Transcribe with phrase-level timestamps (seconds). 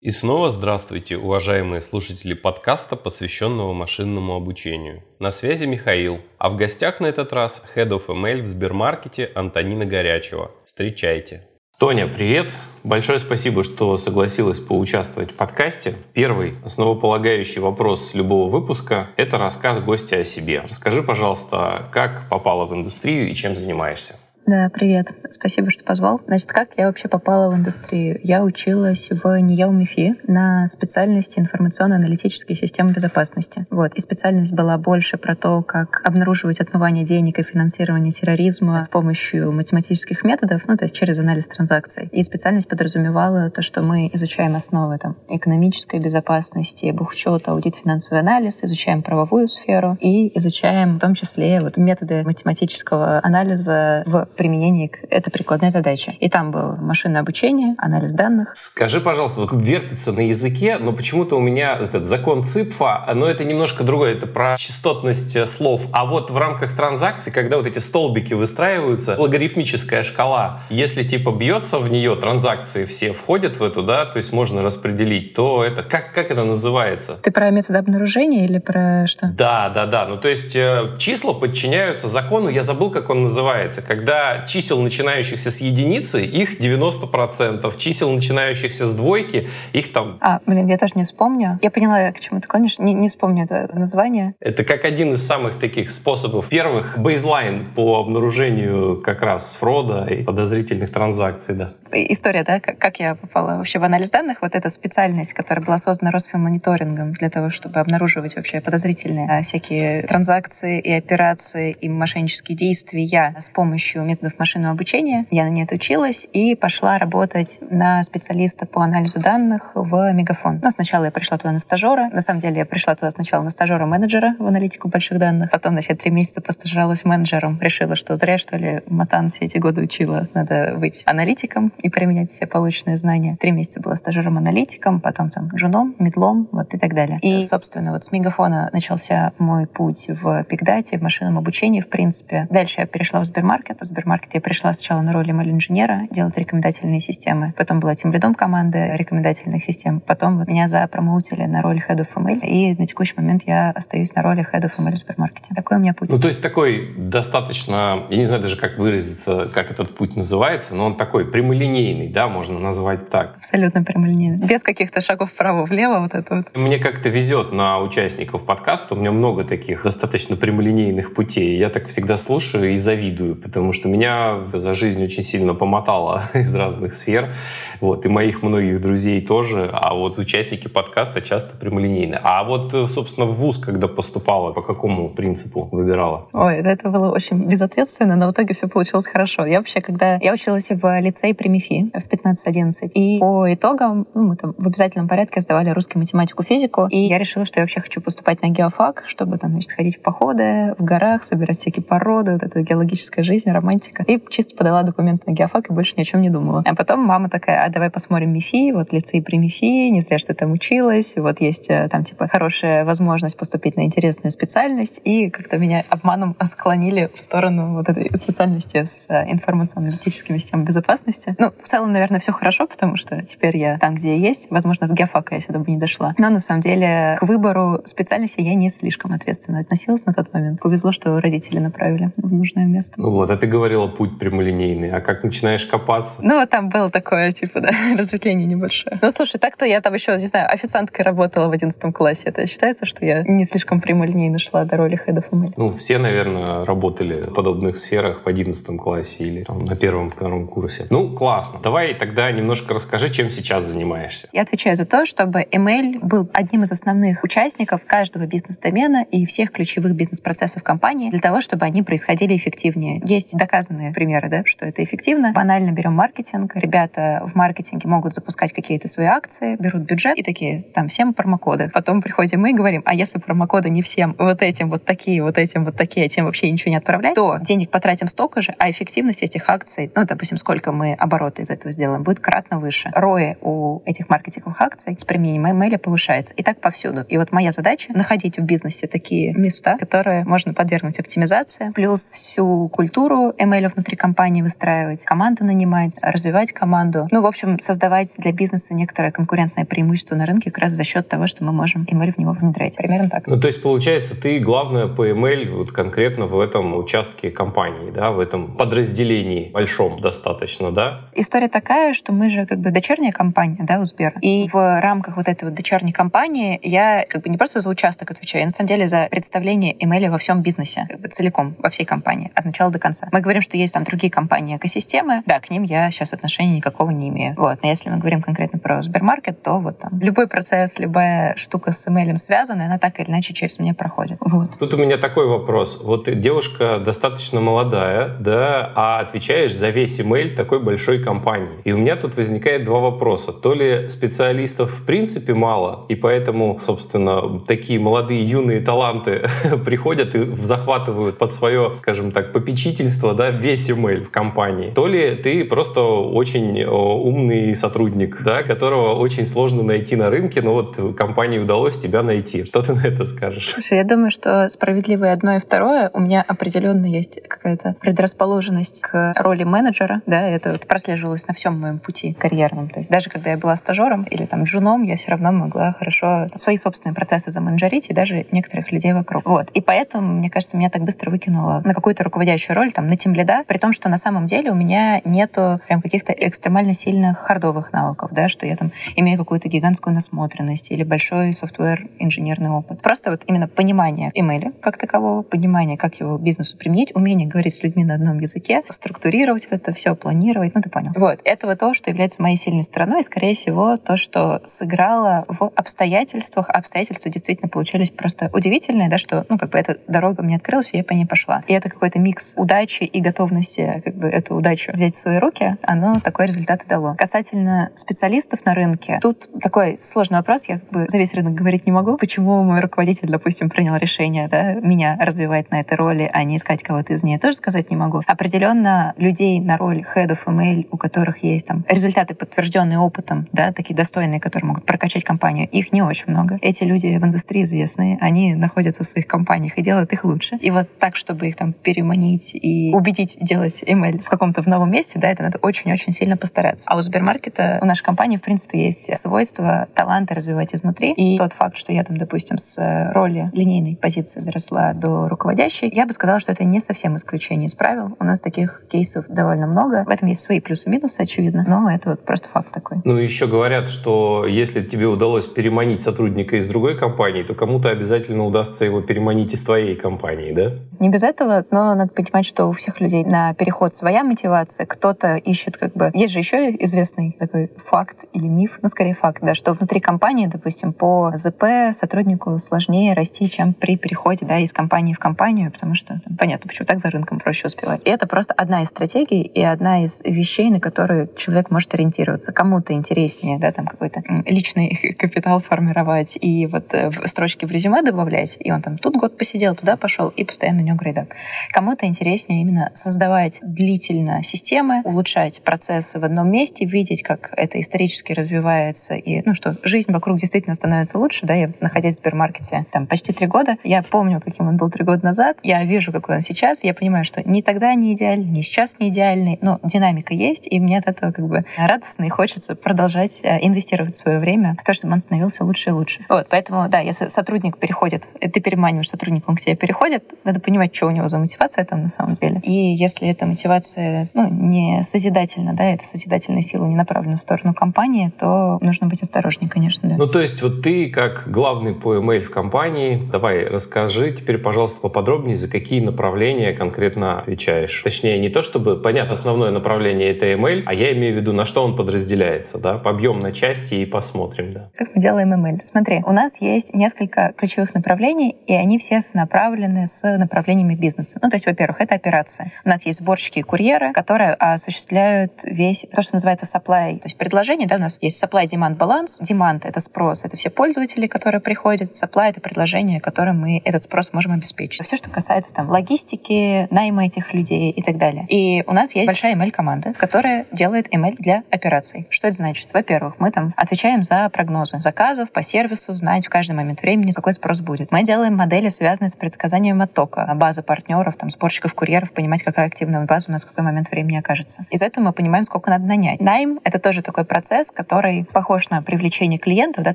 [0.00, 5.02] И снова здравствуйте, уважаемые слушатели подкаста, посвященного машинному обучению.
[5.18, 9.86] На связи Михаил, а в гостях на этот раз Head of ML в Сбермаркете Антонина
[9.86, 10.52] Горячева.
[10.66, 11.48] Встречайте.
[11.80, 12.56] Тоня, привет!
[12.84, 15.96] Большое спасибо, что согласилась поучаствовать в подкасте.
[16.14, 20.60] Первый основополагающий вопрос любого выпуска– это рассказ гостя о себе.
[20.60, 24.14] Расскажи, пожалуйста, как попала в индустрию и чем занимаешься?
[24.48, 25.12] Да, привет.
[25.28, 26.22] Спасибо, что позвал.
[26.26, 28.18] Значит, как я вообще попала в индустрию?
[28.24, 33.66] Я училась в НИЯУ МИФИ на специальности информационно-аналитические системы безопасности.
[33.68, 33.92] Вот.
[33.92, 39.52] И специальность была больше про то, как обнаруживать отмывание денег и финансирование терроризма с помощью
[39.52, 42.08] математических методов, ну, то есть через анализ транзакций.
[42.10, 48.60] И специальность подразумевала то, что мы изучаем основы там, экономической безопасности, бухучета, аудит, финансовый анализ,
[48.62, 55.00] изучаем правовую сферу и изучаем в том числе вот, методы математического анализа в применении к
[55.10, 56.16] этой прикладной задаче.
[56.20, 58.52] И там было машинное обучение, анализ данных.
[58.54, 63.44] Скажи, пожалуйста, вот вертится на языке, но почему-то у меня этот закон ЦИПФа, но это
[63.44, 65.86] немножко другое, это про частотность э, слов.
[65.92, 71.78] А вот в рамках транзакций, когда вот эти столбики выстраиваются, логарифмическая шкала, если типа бьется
[71.78, 76.14] в нее, транзакции все входят в эту, да, то есть можно распределить, то это как,
[76.14, 77.18] как это называется?
[77.22, 79.26] Ты про метод обнаружения или про что?
[79.26, 80.06] Да, да, да.
[80.06, 85.50] Ну, то есть э, числа подчиняются закону, я забыл, как он называется, когда чисел, начинающихся
[85.50, 87.76] с единицы, их 90%.
[87.78, 90.18] Чисел, начинающихся с двойки, их там...
[90.20, 91.58] А, блин, я тоже не вспомню.
[91.62, 92.78] Я поняла, к чему ты клонишь.
[92.78, 94.34] Не, не вспомню это название.
[94.40, 96.48] Это как один из самых таких способов.
[96.48, 101.70] Первых, бейзлайн по обнаружению как раз фрода и подозрительных транзакций, да.
[101.92, 104.38] История, да, как, я попала вообще в анализ данных.
[104.42, 110.02] Вот эта специальность, которая была создана Росфинмониторингом для того, чтобы обнаруживать вообще подозрительные а, всякие
[110.02, 115.26] транзакции и операции и мошеннические действия с помощью методов машинного обучения.
[115.30, 120.60] Я на ней отучилась и пошла работать на специалиста по анализу данных в Мегафон.
[120.62, 122.08] Но сначала я пришла туда на стажера.
[122.10, 125.50] На самом деле я пришла туда сначала на стажера-менеджера в аналитику больших данных.
[125.50, 127.58] Потом, значит, три месяца постажировалась менеджером.
[127.60, 130.28] Решила, что зря, что ли, Матан все эти годы учила.
[130.34, 133.36] Надо быть аналитиком и применять все полученные знания.
[133.40, 137.18] Три месяца была стажером-аналитиком, потом там джуном, медлом, вот и так далее.
[137.22, 142.46] И, собственно, вот с Мегафона начался мой путь в пикдате, в машинном обучении, в принципе.
[142.50, 143.80] Дальше я перешла в Сбермаркет.
[143.80, 147.52] В Сбермаркет я пришла сначала на роль ML-инженера, делать рекомендательные системы.
[147.56, 149.98] Потом была тем лидом команды рекомендательных систем.
[149.98, 152.46] Потом меня запромоутили на роль Head of ML.
[152.46, 155.52] И на текущий момент я остаюсь на роли Head of ML в Сбермаркете.
[155.52, 156.10] Такой у меня путь.
[156.10, 160.76] Ну, то есть такой достаточно, я не знаю даже, как выразиться, как этот путь называется,
[160.76, 163.38] но он такой прямолинейный, да, можно назвать так.
[163.38, 164.46] Абсолютно прямолинейный.
[164.46, 166.56] Без каких-то шагов вправо-влево, вот это вот.
[166.56, 168.94] Мне как-то везет на участников подкаста.
[168.94, 171.58] У меня много таких достаточно прямолинейных путей.
[171.58, 176.54] Я так всегда слушаю и завидую, потому что меня за жизнь очень сильно помотало из
[176.54, 177.34] разных сфер.
[177.80, 179.70] Вот, и моих многих друзей тоже.
[179.72, 182.18] А вот участники подкаста часто прямолинейны.
[182.22, 186.28] А вот, собственно, в ВУЗ, когда поступала, по какому принципу выбирала?
[186.32, 189.46] Ой, это было очень безответственно, но в итоге все получилось хорошо.
[189.46, 190.16] Я вообще, когда...
[190.16, 194.66] Я училась в лицее при МИФИ в 15-11, и по итогам ну, мы там в
[194.66, 198.48] обязательном порядке сдавали русский математику, физику, и я решила, что я вообще хочу поступать на
[198.48, 203.24] геофак, чтобы там, значит, ходить в походы, в горах, собирать всякие породы, вот эта геологическая
[203.24, 203.77] жизнь, романтика.
[204.06, 206.62] И чисто подала документы на геофак и больше ни о чем не думала.
[206.66, 210.34] А потом мама такая, а давай посмотрим МИФИ, вот лицей при МИФИ, не зря, что
[210.34, 215.58] там училась, вот есть э, там типа хорошая возможность поступить на интересную специальность, и как-то
[215.58, 221.34] меня обманом склонили в сторону вот этой специальности с э, информационно-аналитическими системами безопасности.
[221.38, 224.48] Ну, в целом, наверное, все хорошо, потому что теперь я там, где я есть.
[224.50, 226.14] Возможно, с геофака я сюда бы не дошла.
[226.18, 230.60] Но на самом деле к выбору специальности я не слишком ответственно относилась на тот момент.
[230.60, 233.00] Повезло, что родители направили в нужное место.
[233.00, 234.88] Вот, а ты говорила путь прямолинейный.
[234.88, 236.16] А как начинаешь копаться?
[236.22, 238.98] Ну, вот там было такое, типа, да, разветвление небольшое.
[239.02, 242.22] Ну, слушай, так-то я там еще, не знаю, официанткой работала в 11 классе.
[242.24, 245.52] Это считается, что я не слишком прямолинейно шла до роли of ML?
[245.56, 250.48] Ну, все, наверное, работали в подобных сферах в 11 классе или там, на первом, втором
[250.48, 250.86] курсе.
[250.88, 251.58] Ну, классно.
[251.62, 254.28] Давай тогда немножко расскажи, чем сейчас занимаешься.
[254.32, 259.52] Я отвечаю за то, чтобы ML был одним из основных участников каждого бизнес-домена и всех
[259.52, 263.02] ключевых бизнес-процессов компании для того, чтобы они происходили эффективнее.
[263.04, 265.32] Есть доказанные примеры, да, что это эффективно.
[265.32, 266.52] Банально берем маркетинг.
[266.54, 271.70] Ребята в маркетинге могут запускать какие-то свои акции, берут бюджет и такие, там, всем промокоды.
[271.72, 275.38] Потом приходим мы и говорим, а если промокоды не всем вот этим вот такие, вот
[275.38, 278.70] этим вот такие, а тем вообще ничего не отправлять, то денег потратим столько же, а
[278.70, 282.90] эффективность этих акций, ну, допустим, сколько мы обороты из этого сделаем, будет кратно выше.
[282.94, 286.34] Рои у этих маркетинговых акций с применением ML повышается.
[286.34, 287.04] И так повсюду.
[287.08, 292.68] И вот моя задача— находить в бизнесе такие места, которые можно подвергнуть оптимизации, плюс всю
[292.68, 297.08] культуру email внутри компании выстраивать, команду нанимать, развивать команду.
[297.10, 301.08] Ну, в общем, создавать для бизнеса некоторое конкурентное преимущество на рынке как раз за счет
[301.08, 302.76] того, что мы можем email в него внедрять.
[302.76, 303.26] Примерно так.
[303.26, 308.10] Ну, то есть, получается, ты главное по email вот конкретно в этом участке компании, да,
[308.10, 311.08] в этом подразделении большом достаточно, да?
[311.14, 314.14] История такая, что мы же как бы дочерняя компания, да, у Сбера.
[314.20, 318.10] И в рамках вот этой вот дочерней компании я как бы не просто за участок
[318.10, 321.70] отвечаю, я на самом деле за представление email во всем бизнесе, как бы целиком, во
[321.70, 323.08] всей компании, от начала до конца.
[323.12, 326.90] Мы говорим, что есть там другие компании экосистемы, да, к ним я сейчас отношения никакого
[326.90, 327.34] не имею.
[327.36, 327.62] Вот.
[327.62, 331.86] Но если мы говорим конкретно про Сбермаркет, то вот там любой процесс, любая штука с
[331.86, 334.18] email связана, она так или иначе через меня проходит.
[334.20, 334.58] Вот.
[334.58, 335.80] Тут у меня такой вопрос.
[335.82, 341.60] Вот девушка достаточно молодая, да, а отвечаешь за весь email такой большой компании.
[341.64, 343.32] И у меня тут возникает два вопроса.
[343.32, 349.22] То ли специалистов в принципе мало, и поэтому, собственно, такие молодые юные таланты
[349.64, 354.70] приходят и захватывают под свое, скажем так, попечительство, да, весь email в компании.
[354.70, 360.54] То ли ты просто очень умный сотрудник, да, которого очень сложно найти на рынке, но
[360.54, 362.44] вот компании удалось тебя найти.
[362.44, 363.50] Что ты на это скажешь?
[363.52, 365.90] Слушай, я думаю, что справедливо и одно и второе.
[365.92, 371.58] У меня определенно есть какая-то предрасположенность к роли менеджера, да, это вот прослеживалось на всем
[371.60, 372.68] моем пути карьерном.
[372.68, 376.28] То есть даже когда я была стажером или там джуном, я все равно могла хорошо
[376.36, 379.26] свои собственные процессы заменеджерить и даже некоторых людей вокруг.
[379.26, 379.50] Вот.
[379.54, 383.14] И поэтому, мне кажется, меня так быстро выкинуло на какую-то руководящую роль, там, на тем
[383.14, 387.72] лида, при том, что на самом деле у меня нету прям каких-то экстремально сильных хардовых
[387.72, 392.82] навыков, да, что я там имею какую-то гигантскую насмотренность или большой софтвер инженерный опыт.
[392.82, 397.62] Просто вот именно понимание имейля как такового, понимание, как его бизнесу применить, умение говорить с
[397.62, 400.92] людьми на одном языке, структурировать это все, планировать, ну ты понял.
[400.94, 401.20] Вот.
[401.24, 405.50] Это вот то, что является моей сильной стороной, и, скорее всего, то, что сыграло в
[405.54, 406.50] обстоятельствах.
[406.50, 410.76] Обстоятельства действительно получились просто удивительные, да, что, ну, как бы эта дорога мне открылась, и
[410.76, 411.42] я по ней пошла.
[411.46, 415.56] И это какой-то микс удачи и готовности, как бы, эту удачу взять в свои руки,
[415.62, 416.94] оно такой результат и дало.
[416.96, 421.66] Касательно специалистов на рынке, тут такой сложный вопрос, я как бы за весь рынок говорить
[421.66, 426.24] не могу, почему мой руководитель, допустим, принял решение, да, меня развивать на этой роли, а
[426.24, 428.02] не искать кого-то из нее, тоже сказать не могу.
[428.06, 433.52] Определенно людей на роль head of ML, у которых есть там результаты, подтвержденные опытом, да,
[433.52, 436.38] такие достойные, которые могут прокачать компанию, их не очень много.
[436.42, 440.36] Эти люди в индустрии известные, они находятся в своих компаниях и делают их лучше.
[440.36, 444.70] И вот так, чтобы их там переманить и убедить делать ML в каком-то в новом
[444.70, 446.66] месте, да, это надо очень-очень сильно постараться.
[446.68, 450.92] А у Сбермаркета, у нашей компании, в принципе, есть свойство таланты развивать изнутри.
[450.92, 452.56] И тот факт, что я там, допустим, с
[452.94, 457.54] роли линейной позиции доросла до руководящей, я бы сказала, что это не совсем исключение из
[457.54, 457.96] правил.
[457.98, 459.84] У нас таких кейсов довольно много.
[459.84, 462.78] В этом есть свои плюсы-минусы, очевидно, но это вот просто факт такой.
[462.84, 468.24] Ну, еще говорят, что если тебе удалось переманить сотрудника из другой компании, то кому-то обязательно
[468.24, 470.52] удастся его переманить из твоей компании, да?
[470.78, 474.66] Не без этого, но надо понимать, что у всех людей на переход своя мотивация.
[474.66, 475.90] Кто-то ищет как бы...
[475.94, 480.26] Есть же еще известный такой факт или миф, ну, скорее факт, да, что внутри компании,
[480.26, 485.74] допустим, по ЗП сотруднику сложнее расти, чем при переходе да, из компании в компанию, потому
[485.74, 487.82] что там, понятно, почему так за рынком проще успевать.
[487.84, 492.32] И это просто одна из стратегий и одна из вещей, на которые человек может ориентироваться.
[492.32, 498.36] Кому-то интереснее, да, там какой-то личный капитал формировать и вот э, строчки в резюме добавлять,
[498.38, 501.08] и он там тут год посидел, туда пошел, и постоянно у него грейдап.
[501.50, 508.12] Кому-то интереснее именно создавать длительно системы, улучшать процессы в одном месте, видеть, как это исторически
[508.12, 512.86] развивается, и ну что, жизнь вокруг действительно становится лучше, да, я находясь в супермаркете там
[512.86, 516.20] почти три года, я помню, каким он был три года назад, я вижу, какой он
[516.20, 520.46] сейчас, я понимаю, что ни тогда не идеальный, ни сейчас не идеальный, но динамика есть,
[520.50, 524.64] и мне от этого как бы радостно и хочется продолжать э, инвестировать свое время в
[524.64, 526.04] то, чтобы он становился лучше и лучше.
[526.08, 530.40] Вот, поэтому, да, если сотрудник переходит, э, ты переманиваешь сотрудника, он к тебе переходит, надо
[530.40, 532.40] понимать, что у него за мотивация там на самом деле.
[532.42, 537.54] И если эта мотивация ну, не созидательна, да, это созидательная сила не направлена в сторону
[537.54, 539.96] компании, то нужно быть осторожнее, конечно, да.
[539.96, 544.80] Ну, то есть вот ты как главный по email в компании, давай расскажи теперь, пожалуйста,
[544.80, 547.82] поподробнее, за какие направления конкретно отвечаешь.
[547.82, 551.44] Точнее, не то чтобы, понятно, основное направление это email, а я имею в виду, на
[551.44, 554.70] что он подразделяется, да, побьем на части и посмотрим, да.
[554.76, 555.58] Как мы делаем email?
[555.62, 561.18] Смотри, у нас есть несколько ключевых направлений, и они все направлены с направлениями бизнеса.
[561.22, 562.47] Ну, то есть, во-первых, это операция.
[562.64, 567.16] У нас есть сборщики и курьеры, которые осуществляют весь то, что называется supply, то есть
[567.16, 569.20] предложение, да, у нас есть supply-demand баланс.
[569.20, 571.92] Demand— это спрос, это все пользователи, которые приходят.
[571.92, 574.84] Supply— это предложение, которым мы этот спрос можем обеспечить.
[574.86, 578.26] Все, что касается там логистики, найма этих людей и так далее.
[578.28, 582.06] И у нас есть большая ML-команда, которая делает ML для операций.
[582.10, 582.68] Что это значит?
[582.72, 587.32] Во-первых, мы там отвечаем за прогнозы заказов по сервису, знать в каждый момент времени, какой
[587.32, 587.90] спрос будет.
[587.90, 592.66] Мы делаем модели, связанные с предсказанием оттока, база партнеров, там, сборщиков, курьеров, понимаем, понимать, какая
[592.66, 594.66] активная база у нас в какой момент времени окажется.
[594.70, 596.20] Из этого мы понимаем, сколько надо нанять.
[596.20, 599.94] Найм— это тоже такой процесс, который похож на привлечение клиентов, да,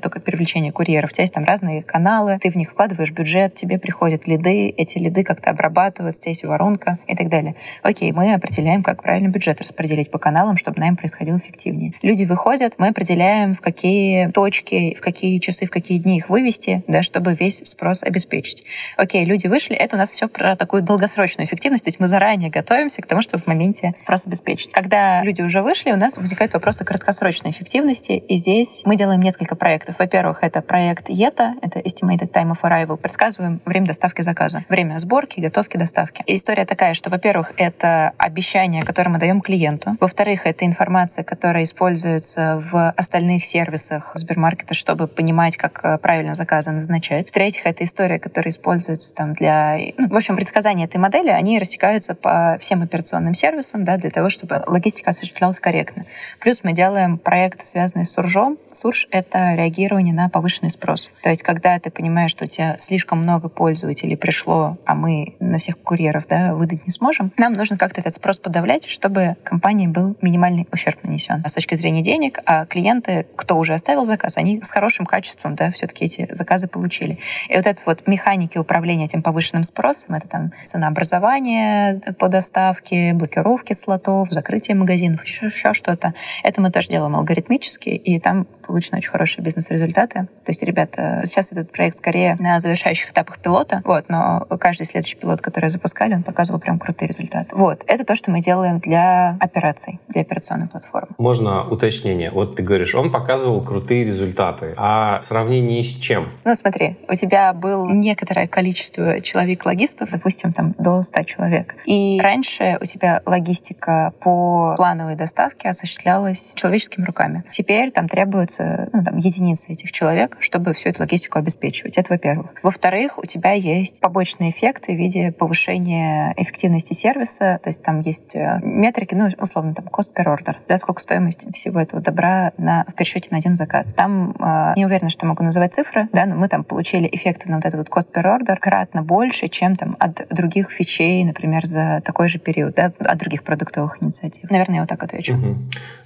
[0.00, 1.10] только привлечение курьеров.
[1.10, 4.98] У тебя есть там разные каналы, ты в них вкладываешь бюджет, тебе приходят лиды, эти
[4.98, 7.54] лиды как-то обрабатывают, здесь воронка и так далее.
[7.82, 11.92] Окей, мы определяем, как правильно бюджет распределить по каналам, чтобы найм происходил эффективнее.
[12.02, 16.82] Люди выходят, мы определяем, в какие точки, в какие часы, в какие дни их вывести,
[16.88, 18.64] да, чтобы весь спрос обеспечить.
[18.96, 22.23] Окей, люди вышли, это у нас все про такую долгосрочную эффективность, то есть мы заранее
[22.54, 24.72] готовимся к тому, чтобы в моменте спрос обеспечить.
[24.72, 29.56] Когда люди уже вышли, у нас возникают вопросы краткосрочной эффективности, и здесь мы делаем несколько
[29.56, 29.96] проектов.
[29.98, 35.40] Во-первых, это проект ETA, это Estimated Time of Arrival, предсказываем время доставки заказа, время сборки,
[35.40, 36.22] готовки, доставки.
[36.26, 39.96] И история такая, что, во-первых, это обещание, которое мы даем клиенту.
[40.00, 46.70] Во-вторых, это информация, которая используется в остальных сервисах Сбермаркета, чтобы понимать, как э, правильно заказы
[46.70, 47.28] назначать.
[47.28, 49.78] В-третьих, это история, которая используется там для...
[49.96, 54.30] Ну, в общем, предсказания этой модели, они растекаются по всем операционным сервисам, да, для того,
[54.30, 56.04] чтобы логистика осуществлялась корректно.
[56.40, 58.58] Плюс мы делаем проект, связанный с суржом.
[58.72, 61.10] Сурж— это реагирование на повышенный спрос.
[61.22, 65.58] То есть, когда ты понимаешь, что у тебя слишком много пользователей пришло, а мы на
[65.58, 70.16] всех курьеров да, выдать не сможем, нам нужно как-то этот спрос подавлять, чтобы компании был
[70.22, 71.42] минимальный ущерб нанесен.
[71.44, 75.54] А с точки зрения денег, а клиенты, кто уже оставил заказ, они с хорошим качеством
[75.54, 77.18] да, все-таки эти заказы получили.
[77.48, 83.74] И вот это вот механики управления этим повышенным спросом, это там ценообразование по доставке, блокировки
[83.74, 86.14] слотов, закрытие магазинов, еще, еще что-то.
[86.42, 90.28] Это мы тоже делаем алгоритмически, и там получены очень хорошие бизнес-результаты.
[90.44, 95.16] То есть, ребята, сейчас этот проект скорее на завершающих этапах пилота, вот, но каждый следующий
[95.16, 97.54] пилот, который запускали, он показывал прям крутые результаты.
[97.54, 101.08] Вот, это то, что мы делаем для операций, для операционной платформы.
[101.18, 102.30] Можно уточнение?
[102.30, 106.28] Вот ты говоришь, он показывал крутые результаты, а в сравнении с чем?
[106.44, 111.74] Ну, смотри, у тебя было некоторое количество человек-логистов, допустим, там до 100 человек.
[111.84, 117.44] И раньше у тебя логистика по плановой доставке осуществлялась человеческими руками.
[117.50, 118.53] Теперь там требуется
[118.92, 121.96] ну, там, единицы этих человек, чтобы всю эту логистику обеспечивать.
[121.96, 122.50] Это во-первых.
[122.62, 127.60] Во-вторых, у тебя есть побочные эффекты в виде повышения эффективности сервиса.
[127.62, 131.46] То есть там есть э, метрики, ну, условно, там, cost per order, да, сколько стоимость
[131.54, 133.92] всего этого добра на, в пересчете на один заказ.
[133.92, 137.56] Там э, не уверена, что могу называть цифры, да, но мы там получили эффекты на
[137.56, 142.02] вот этот вот cost per order кратно больше, чем там от других фичей, например, за
[142.04, 144.50] такой же период, да, от других продуктовых инициатив.
[144.50, 145.34] Наверное, я вот так отвечу.
[145.34, 145.56] Угу.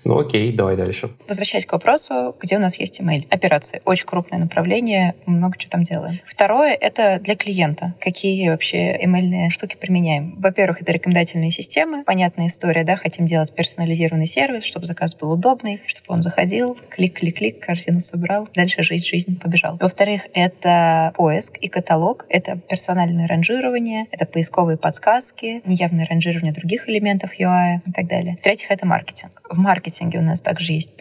[0.04, 1.10] Ну окей, давай дальше.
[1.28, 3.26] Возвращаясь к вопросу, где у нас есть email.
[3.30, 3.80] Операции.
[3.84, 6.20] Очень крупное направление, много чего там делаем.
[6.26, 7.94] Второе— это для клиента.
[8.00, 10.34] Какие вообще email штуки применяем?
[10.38, 12.04] Во-первых, это рекомендательные системы.
[12.04, 17.60] Понятная история, да, хотим делать персонализированный сервис, чтобы заказ был удобный, чтобы он заходил, клик-клик-клик,
[17.60, 19.76] корзину собрал, дальше жизнь, жизнь побежал.
[19.80, 27.38] Во-вторых, это поиск и каталог, это персональное ранжирование, это поисковые подсказки, неявное ранжирование других элементов
[27.38, 28.36] UI и так далее.
[28.38, 29.42] В-третьих, это маркетинг.
[29.50, 30.92] В маркетинге у нас также есть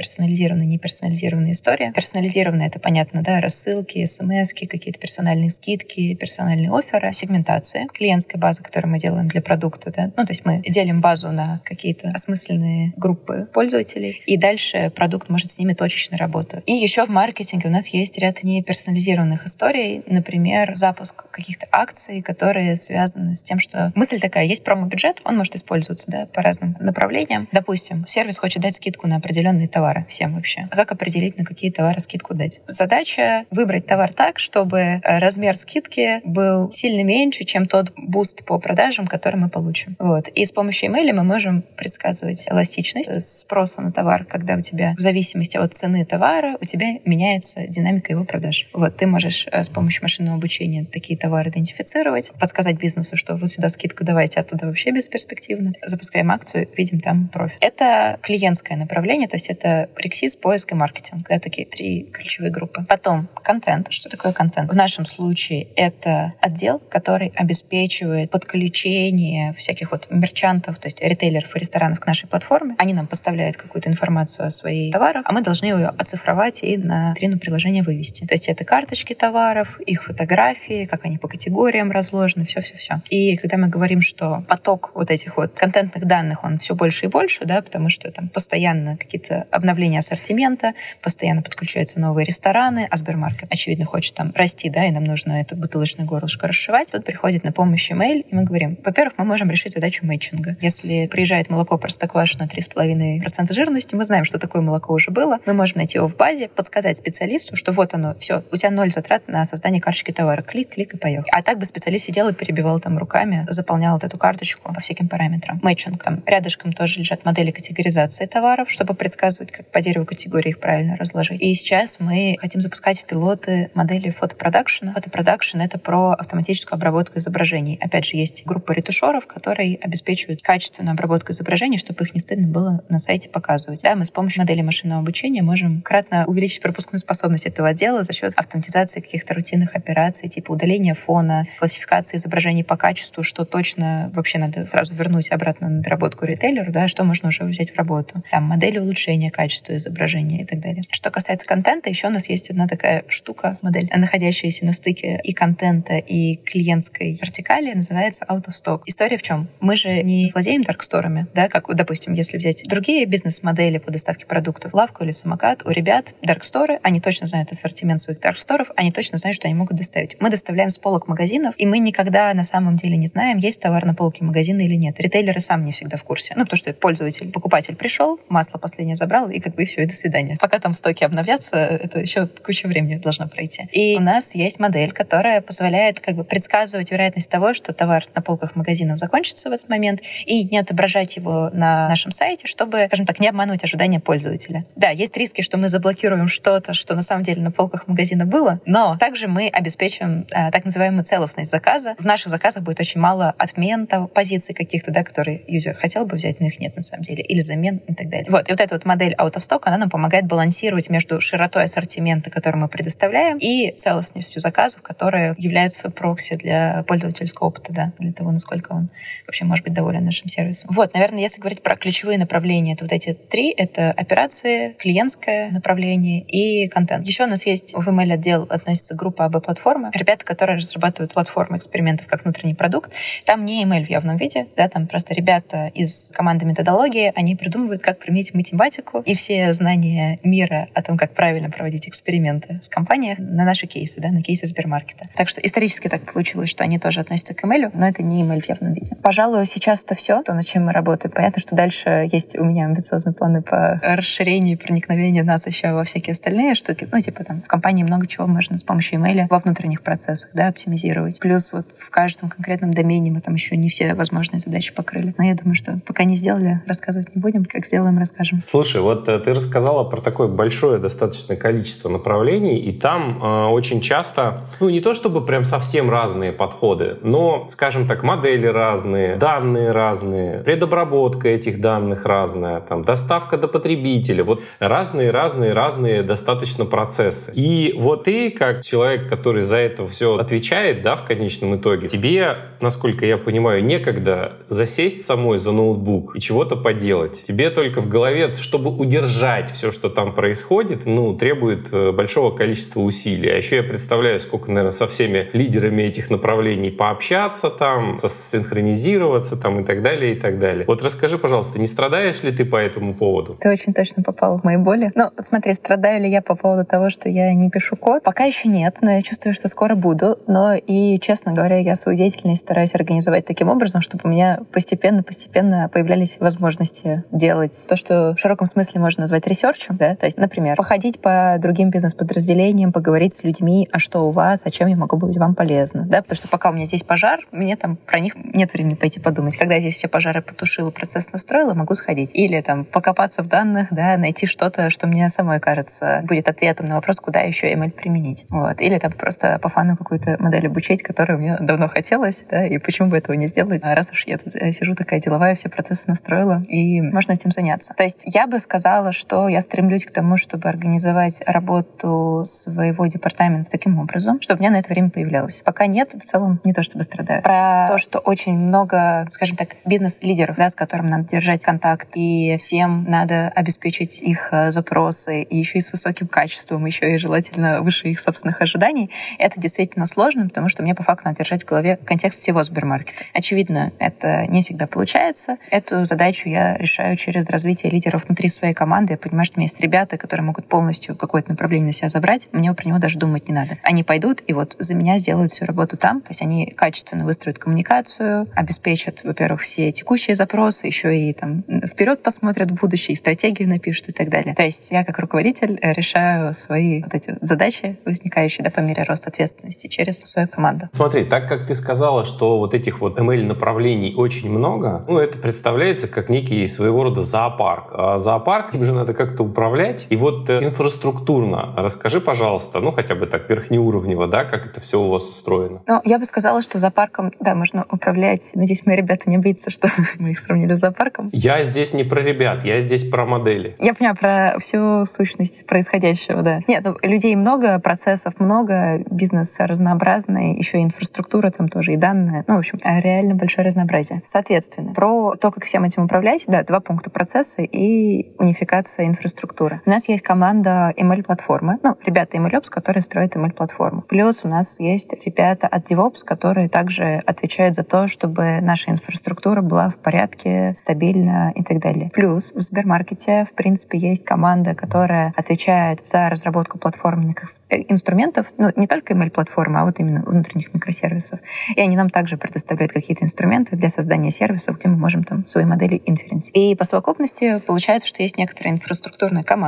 [1.28, 1.92] персонализированная, история.
[1.94, 8.64] Персонализированная— это, понятно, да, рассылки, смс какие-то персональные скидки, персональные offer ы, сегментация, клиентская база,
[8.64, 12.94] которую мы делаем для продукта, да, ну, то есть мы делим базу на какие-то осмысленные
[12.96, 16.64] группы пользователей, и дальше продукт может с ними точечно работать.
[16.66, 22.76] И еще в маркетинге у нас есть ряд неперсонализированных историй, например, запуск каких-то акций, которые
[22.76, 27.48] связаны с тем, что мысль такая, есть промо-бюджет, он может использоваться да, по разным направлениям.
[27.52, 30.68] Допустим, сервис хочет дать скидку на определенные товары всем вообще.
[30.72, 32.62] А как определить, на какие товары скидку дать?
[32.68, 38.60] Задача выбрать товар так, чтобы э, размер скидки был сильно меньше, чем тот boost по
[38.60, 39.96] продажам, который мы получим.
[40.00, 40.28] Вот.
[40.30, 45.02] И с помощью ML мы можем предсказывать эластичность спроса на товар, когда у тебя в
[45.02, 48.68] зависимости от цены товара у тебя меняется динамика его продаж.
[48.74, 53.50] Вот ты можешь э, с помощью машинного обучения такие товары идентифицировать, подсказать бизнесу, что вот
[53.50, 55.74] сюда скидку давайте, а туда вообще бесперспективно.
[55.86, 57.58] Запускаем акцию, видим там профит.
[57.62, 61.07] Это клиентское направление, то есть это прексис, поиск и маркетинг.
[61.28, 62.86] Да, такие три ключевые группы.
[62.88, 63.92] Потом контент.
[63.92, 64.70] Что такое контент?
[64.72, 71.60] В нашем случае это отдел, который обеспечивает подключение всяких вот мерчантов, то есть ритейлеров и
[71.60, 72.76] ресторанов к нашей платформе.
[72.78, 77.12] Они нам поставляют какую-то информацию о своих товарах, а мы должны ее оцифровать и на
[77.12, 78.26] витрину приложения вывести.
[78.26, 83.02] То есть это карточки товаров, их фотографии, как они по категориям разложены, все-все-все.
[83.10, 87.10] И когда мы говорим, что поток вот этих вот контентных данных, он все больше и
[87.10, 93.52] больше, да, потому что там постоянно какие-то обновления ассортимента, постоянно подключаются новые рестораны, а Сбермаркет,
[93.52, 96.92] очевидно, хочет там расти, да, и нам нужно это бутылочное горлышко расшивать.
[96.92, 100.58] Тут приходит на помощь email, и мы говорим, во-первых, мы можем решить задачу мэтчинга.
[100.62, 105.78] Если приезжает молоко простоквашино 3,5% жирности, мы знаем, что такое молоко уже было, мы можем
[105.78, 109.46] найти его в базе, подсказать специалисту, что вот оно, все, у тебя ноль затрат на
[109.46, 110.42] создание карточки товара.
[110.42, 111.28] Клик, клик и поехал.
[111.32, 115.08] А так бы специалист сидел и перебивал там руками, заполнял вот эту карточку по всяким
[115.08, 115.60] параметрам.
[115.62, 116.04] Мэтчинг.
[116.04, 120.87] Там рядышком тоже лежат модели категоризации товаров, чтобы предсказывать, как по дереву категории их правильно
[120.96, 121.42] разложить.
[121.42, 124.94] И сейчас мы хотим запускать в пилоты модели фотопродакшена.
[124.94, 127.78] Фотопродакшн— это про автоматическую обработку изображений.
[127.82, 132.84] Опять же, есть группа ретушеров, которые обеспечивают качественную обработку изображений, чтобы их не стыдно было
[132.90, 133.82] на сайте показывать.
[133.82, 138.14] Да, мы с помощью модели машинного обучения можем кратно увеличить пропускную способность этого отдела за
[138.14, 144.38] счет автоматизации каких-то рутинных операций, типа удаления фона, классификации изображений по качеству, что точно вообще
[144.38, 148.24] надо сразу вернуть обратно на доработку ритейлеру, да, что можно уже взять в работу.
[148.32, 150.67] Там модели улучшения качества изображения и так далее.
[150.92, 155.34] Что касается контента, еще у нас есть одна такая штука, модель, находящаяся на стыке и
[155.34, 158.82] контента, и клиентской вертикали, называется out of stock.
[158.86, 159.48] История в чем?
[159.60, 164.74] Мы же не владеем дарксторами, да, как, допустим, если взять другие бизнес-модели по доставке продуктов,
[164.74, 169.36] лавку или самокат, у ребят дарксторы, они точно знают ассортимент своих дарксторов, они точно знают,
[169.36, 170.18] что они могут доставить.
[170.20, 173.86] Мы доставляем с полок магазинов, и мы никогда на самом деле не знаем, есть товар
[173.86, 175.00] на полке магазина или нет.
[175.00, 176.34] Ритейлеры сам не всегда в курсе.
[176.36, 179.94] Ну, потому что пользователь, покупатель пришел, масло последнее забрал, и как бы все, и до
[179.94, 180.38] свидания.
[180.40, 183.68] Пока там стоки обновятся, это еще куча времени должно пройти.
[183.72, 188.22] И у нас есть модель, которая позволяет как бы предсказывать вероятность того, что товар на
[188.22, 193.06] полках магазинов закончится в этот момент, и не отображать его на нашем сайте, чтобы, скажем
[193.06, 194.66] так, не обманывать ожидания пользователя.
[194.76, 198.60] Да, есть риски, что мы заблокируем что-то, что на самом деле на полках магазина было,
[198.66, 201.96] но также мы обеспечиваем э, так называемую целостность заказа.
[201.98, 206.16] В наших заказах будет очень мало отмен того, позиций каких-то, да, которые юзер хотел бы
[206.16, 208.28] взять, но их нет на самом деле, или замен и так далее.
[208.30, 210.47] Вот, и вот эта вот модель out of stock, она нам помогает балансировать
[210.90, 217.74] между широтой ассортимента, который мы предоставляем, и целостностью заказов, которые являются прокси для пользовательского опыта,
[217.74, 218.90] да, для того, насколько он
[219.26, 220.70] вообще может быть доволен нашим сервисом.
[220.74, 226.22] Вот, наверное, если говорить про ключевые направления, то вот эти три— это операции, клиентское направление
[226.22, 227.06] и контент.
[227.06, 229.92] Еще у нас есть в email отдел относится группа АБ-платформы.
[229.94, 232.92] Ребята, которые разрабатывают платформы экспериментов как внутренний продукт.
[233.26, 237.82] Там не email в явном виде, да, там просто ребята из команды методологии, они придумывают,
[237.82, 243.20] как применить математику и все знания мира о том, как правильно проводить эксперименты в компаниях
[243.20, 245.08] на наши кейсы, да, на кейсы Сбермаркета.
[245.16, 248.42] Так что исторически так получилось, что они тоже относятся к email, но это не email
[248.42, 248.96] в явном виде.
[249.02, 251.14] Пожалуй, сейчас это все, то, над чем мы работаем.
[251.14, 255.84] Понятно, что дальше есть у меня амбициозные планы по расширению и проникновению нас еще во
[255.84, 256.88] всякие остальные штуки.
[256.92, 260.48] Ну, типа там в компании много чего можно с помощью email во внутренних процессах, да,
[260.48, 261.20] оптимизировать.
[261.20, 265.14] Плюс вот в каждом конкретном домене мы там еще не все возможные задачи покрыли.
[265.18, 267.46] Но я думаю, что пока не сделали, рассказывать не будем.
[267.46, 268.44] Как сделаем, расскажем.
[268.48, 274.42] Слушай, вот э, ты рассказала про большое достаточно количество направлений, и там э, очень часто,
[274.60, 280.40] ну не то чтобы прям совсем разные подходы, но, скажем так, модели разные, данные разные,
[280.40, 287.32] предобработка этих данных разная, там, доставка до потребителя, вот разные-разные-разные достаточно процессы.
[287.34, 292.38] И вот ты, как человек, который за это все отвечает, да, в конечном итоге, тебе,
[292.62, 297.24] насколько я понимаю, некогда засесть самой за ноутбук и чего-то поделать.
[297.24, 302.80] Тебе только в голове, чтобы удержать все, что там происходит, ну, требует э, большого количества
[302.80, 303.30] усилий.
[303.30, 309.60] А еще я представляю, сколько, наверное, со всеми лидерами этих направлений пообщаться там, синхронизироваться там
[309.60, 310.66] и так далее, и так далее.
[310.66, 313.36] Вот расскажи, пожалуйста, не страдаешь ли ты по этому поводу?
[313.40, 314.90] Ты очень точно попал в мои боли.
[314.96, 318.02] Ну, смотри, страдаю ли я по поводу того, что я не пишу код?
[318.02, 320.18] Пока еще нет, но я чувствую, что скоро буду.
[320.26, 325.70] Но и, честно говоря, я свою деятельность стараюсь организовать таким образом, чтобы у меня постепенно-постепенно
[325.72, 329.78] появлялись возможности делать то, что в широком смысле можно назвать ресерчем.
[329.78, 329.96] Да?
[330.08, 334.70] Есть, например, походить по другим бизнес-подразделениям, поговорить с людьми, а что у вас, о чем
[334.70, 335.86] я могу быть вам полезна.
[335.86, 336.02] Да?
[336.02, 339.36] Потому что пока у меня здесь пожар, мне там про них нет времени пойти подумать.
[339.36, 342.10] Когда я здесь все пожары потушила, процесс настроила, могу сходить.
[342.14, 346.76] Или там покопаться в данных, да, найти что-то, что мне самой кажется будет ответом на
[346.76, 348.26] вопрос, куда еще ML применить.
[348.30, 348.62] Вот.
[348.62, 352.88] Или там просто по фану какую-то модель обучить, которую мне давно хотелось, да, и почему
[352.88, 355.84] бы этого не сделать, а раз уж я тут э, сижу такая деловая, все процессы
[355.88, 357.74] настроила, и можно этим заняться.
[357.76, 363.50] То есть я бы сказала, что я стремлюсь к тому, чтобы организовать работу своего департамента
[363.50, 365.42] таким образом, чтобы у меня на это время появлялось.
[365.44, 367.24] Пока нет, в целом не то чтобы страдаю.
[367.24, 372.38] Про то, что очень много, скажем так, бизнес-лидеров, да, с которыми надо держать контакт, и
[372.38, 377.62] всем надо обеспечить их э, запросы, и еще и с высоким качеством, еще и желательно
[377.64, 381.48] выше их собственных ожиданий, это действительно сложно, потому что мне по факту надо держать в
[381.48, 383.02] голове контекст всего супермаркета.
[383.16, 385.38] Очевидно, это не всегда получается.
[385.50, 388.94] Эту задачу я решаю через развитие лидеров внутри своей команды.
[388.94, 391.88] Я понимаю, что у меня есть ребята, ребята, которые могут полностью какое-то направление на себя
[391.88, 393.58] забрать, мне про него даже думать не надо.
[393.62, 396.02] Они пойдут и вот за меня сделают всю работу там.
[396.02, 402.02] То есть они качественно выстроят коммуникацию, обеспечат, во-первых, все текущие запросы, еще и там вперед
[402.02, 404.34] посмотрят в будущее, и стратегию напишут и так далее.
[404.34, 409.10] То есть я как руководитель решаю свои вот эти задачи, возникающие да, по мере роста
[409.10, 410.70] ответственности через свою команду.
[410.72, 415.88] Смотри, так как ты сказала, что вот этих вот ML-направлений очень много, ну, это представляется
[415.88, 417.70] как некий своего рода зоопарк.
[417.74, 419.67] А зоопарк им же надо как-то управлять.
[419.90, 424.80] И вот э, инфраструктурно расскажи, пожалуйста, ну, хотя бы так верхнеуровнево, да, как это все
[424.80, 425.62] у вас устроено?
[425.68, 428.30] Ну, я бы сказала, что зоопарком, да, можно управлять.
[428.34, 431.10] Надеюсь, мои ребята не боятся, что мы их сравнили с зоопарком.
[431.12, 433.56] Я здесь не про ребят, я здесь про модели.
[433.60, 436.40] Я понимаю про всю сущность происходящего, да.
[436.48, 442.24] Нет, ну, людей много, процессов много, бизнес разнообразный, еще и инфраструктура там тоже, и данные.
[442.28, 444.02] Ну, в общем, реально большое разнообразие.
[444.06, 449.57] Соответственно, про то, как всем этим управлять, да, два пункта процессы и унификация инфраструктуры.
[449.66, 453.82] У нас есть команда ML-платформы, ну, ребята MLOps, которые строят ML-платформу.
[453.82, 459.42] Плюс у нас есть ребята от DevOps, которые также отвечают за то, чтобы наша инфраструктура
[459.42, 461.90] была в порядке, стабильна и так далее.
[461.94, 467.18] Плюс в Сбермаркете, в принципе, есть команда, которая отвечает за разработку платформенных
[467.50, 471.20] э, инструментов, ну, не только ML-платформы, а вот именно внутренних микросервисов.
[471.56, 475.46] И они нам также предоставляют какие-то инструменты для создания сервисов, где мы можем там свои
[475.46, 476.30] модели инференс.
[476.34, 479.47] И по совокупности получается, что есть некоторая инфраструктурная команда,